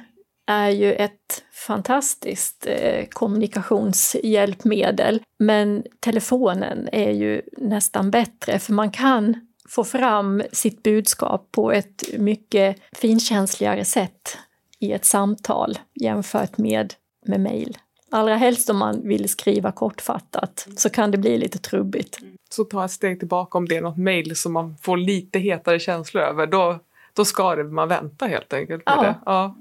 är 0.47 0.69
ju 0.69 0.93
ett 0.93 1.43
fantastiskt 1.67 2.67
eh, 2.67 3.05
kommunikationshjälpmedel. 3.09 5.23
Men 5.39 5.83
telefonen 5.99 6.89
är 6.91 7.11
ju 7.11 7.41
nästan 7.57 8.11
bättre 8.11 8.59
för 8.59 8.73
man 8.73 8.91
kan 8.91 9.47
få 9.69 9.83
fram 9.83 10.43
sitt 10.51 10.83
budskap 10.83 11.51
på 11.51 11.71
ett 11.71 12.03
mycket 12.17 12.77
finkänsligare 12.95 13.85
sätt 13.85 14.37
i 14.79 14.91
ett 14.91 15.05
samtal 15.05 15.79
jämfört 15.93 16.57
med 16.57 16.93
med 17.25 17.39
mejl. 17.39 17.77
Allra 18.13 18.35
helst 18.35 18.69
om 18.69 18.77
man 18.77 19.07
vill 19.07 19.29
skriva 19.29 19.71
kortfattat 19.71 20.67
så 20.77 20.89
kan 20.89 21.11
det 21.11 21.17
bli 21.17 21.37
lite 21.37 21.59
trubbigt. 21.59 22.17
Så 22.49 22.63
ta 22.63 22.85
ett 22.85 22.91
steg 22.91 23.19
tillbaka 23.19 23.57
om 23.57 23.67
det 23.67 23.77
är 23.77 23.81
något 23.81 23.97
mejl 23.97 24.35
som 24.35 24.53
man 24.53 24.77
får 24.81 24.97
lite 24.97 25.39
hetare 25.39 25.79
känslor 25.79 26.23
över. 26.23 26.47
Då, 26.47 26.79
då 27.13 27.25
ska 27.25 27.55
man 27.55 27.87
vänta 27.87 28.25
helt 28.25 28.53
enkelt 28.53 28.85
med 28.85 28.95
ja. 28.97 29.01
det. 29.01 29.15
Ja. 29.25 29.55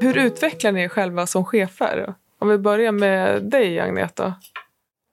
Hur 0.00 0.18
utvecklar 0.18 0.72
ni 0.72 0.82
er 0.82 0.88
själva 0.88 1.26
som 1.26 1.44
chefer? 1.44 2.14
Om 2.38 2.48
vi 2.48 2.58
börjar 2.58 2.92
med 2.92 3.42
dig, 3.42 3.80
Agneta. 3.80 4.34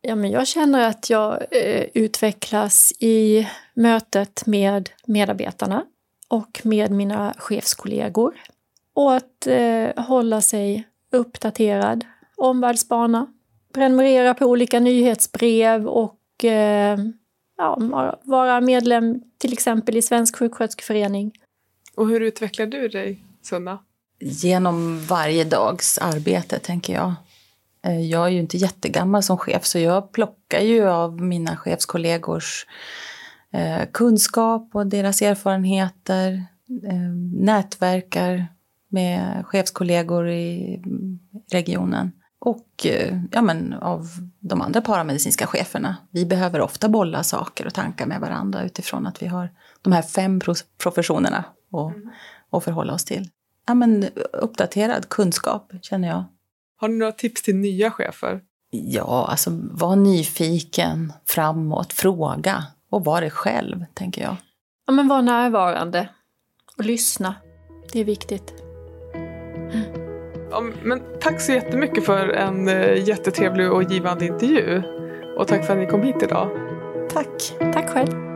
Ja, 0.01 0.15
men 0.15 0.31
jag 0.31 0.47
känner 0.47 0.87
att 0.87 1.09
jag 1.09 1.45
eh, 1.51 1.85
utvecklas 1.93 2.93
i 2.99 3.47
mötet 3.73 4.45
med 4.45 4.89
medarbetarna 5.05 5.85
och 6.27 6.61
med 6.63 6.91
mina 6.91 7.33
chefskollegor. 7.37 8.33
Och 8.93 9.15
att 9.15 9.47
eh, 9.47 10.03
hålla 10.03 10.41
sig 10.41 10.87
uppdaterad, 11.11 12.05
omvärldsbana, 12.37 13.27
prenumerera 13.73 14.33
på 14.33 14.45
olika 14.45 14.79
nyhetsbrev 14.79 15.87
och 15.87 16.45
eh, 16.45 16.99
ja, 17.57 17.77
vara 18.23 18.61
medlem 18.61 19.21
till 19.37 19.53
exempel 19.53 19.97
i 19.97 20.01
Svensk 20.01 20.37
sjuksköterskeförening. 20.37 21.31
Och 21.95 22.07
hur 22.07 22.21
utvecklar 22.21 22.65
du 22.65 22.87
dig, 22.87 23.19
Sunna? 23.41 23.79
genom 24.19 25.05
varje 25.05 25.43
dags 25.43 25.97
arbete, 25.97 26.59
tänker 26.59 26.93
jag. 26.93 27.13
Eh, 27.85 28.01
jag 28.01 28.25
är 28.25 28.29
ju 28.29 28.39
inte 28.39 28.57
jättegammal 28.57 29.23
som 29.23 29.37
chef, 29.37 29.65
så 29.65 29.79
jag 29.79 30.11
plockar 30.11 30.59
ju 30.59 30.89
av 30.89 31.21
mina 31.21 31.57
chefskollegors 31.57 32.65
kunskap 33.91 34.69
och 34.73 34.87
deras 34.87 35.21
erfarenheter, 35.21 36.45
eh, 36.83 37.13
nätverkar 37.33 38.47
med 38.89 39.45
chefskollegor 39.45 40.29
i 40.29 40.81
regionen. 41.51 42.11
och 42.39 42.85
eh, 42.85 43.21
ja, 43.31 43.41
men, 43.41 43.73
av 43.73 44.07
de 44.39 44.61
andra 44.61 44.81
paramedicinska 44.81 45.47
cheferna. 45.47 45.97
Vi 46.11 46.25
behöver 46.25 46.61
ofta 46.61 46.89
bolla 46.89 47.23
saker 47.23 47.65
och 47.65 47.73
tankar 47.73 48.05
med 48.05 48.21
varandra 48.21 48.63
utifrån 48.63 49.07
att 49.07 49.21
vi 49.21 49.27
har 49.27 49.49
de 49.81 49.93
här 49.93 50.01
fem 50.01 50.39
professionerna 50.77 51.37
att, 51.37 51.93
att 52.51 52.63
förhålla 52.63 52.93
oss 52.93 53.05
till. 53.05 53.29
Ja, 53.67 53.73
men, 53.73 54.05
uppdaterad 54.33 55.09
kunskap, 55.09 55.71
känner 55.81 56.07
jag. 56.07 56.23
Har 56.77 56.87
ni 56.87 56.97
några 56.97 57.11
tips 57.11 57.43
till 57.43 57.55
nya 57.55 57.91
chefer? 57.91 58.41
Ja, 58.69 59.27
alltså 59.29 59.49
var 59.71 59.95
nyfiken, 59.95 61.13
framåt, 61.25 61.93
fråga 61.93 62.63
och 62.89 63.05
var 63.05 63.21
dig 63.21 63.31
själv, 63.31 63.85
tänker 63.93 64.21
jag. 64.21 64.35
Ja, 64.87 64.93
men 64.93 65.07
var 65.07 65.21
närvarande 65.21 66.09
och 66.77 66.85
lyssna. 66.85 67.35
Det 67.93 67.99
är 67.99 68.05
viktigt. 68.05 68.53
Ja, 70.51 70.63
men 70.83 71.01
tack 71.21 71.41
så 71.41 71.51
jättemycket 71.51 72.05
för 72.05 72.29
en 72.29 72.67
eh, 72.67 73.07
jättetrevlig 73.07 73.71
och 73.71 73.83
givande 73.83 74.25
intervju. 74.25 74.83
Och 75.37 75.47
tack 75.47 75.65
för 75.65 75.73
att 75.73 75.79
ni 75.79 75.85
kom 75.85 76.03
hit 76.03 76.23
idag. 76.23 76.49
Tack. 77.09 77.53
Tack 77.73 77.89
själv. 77.89 78.26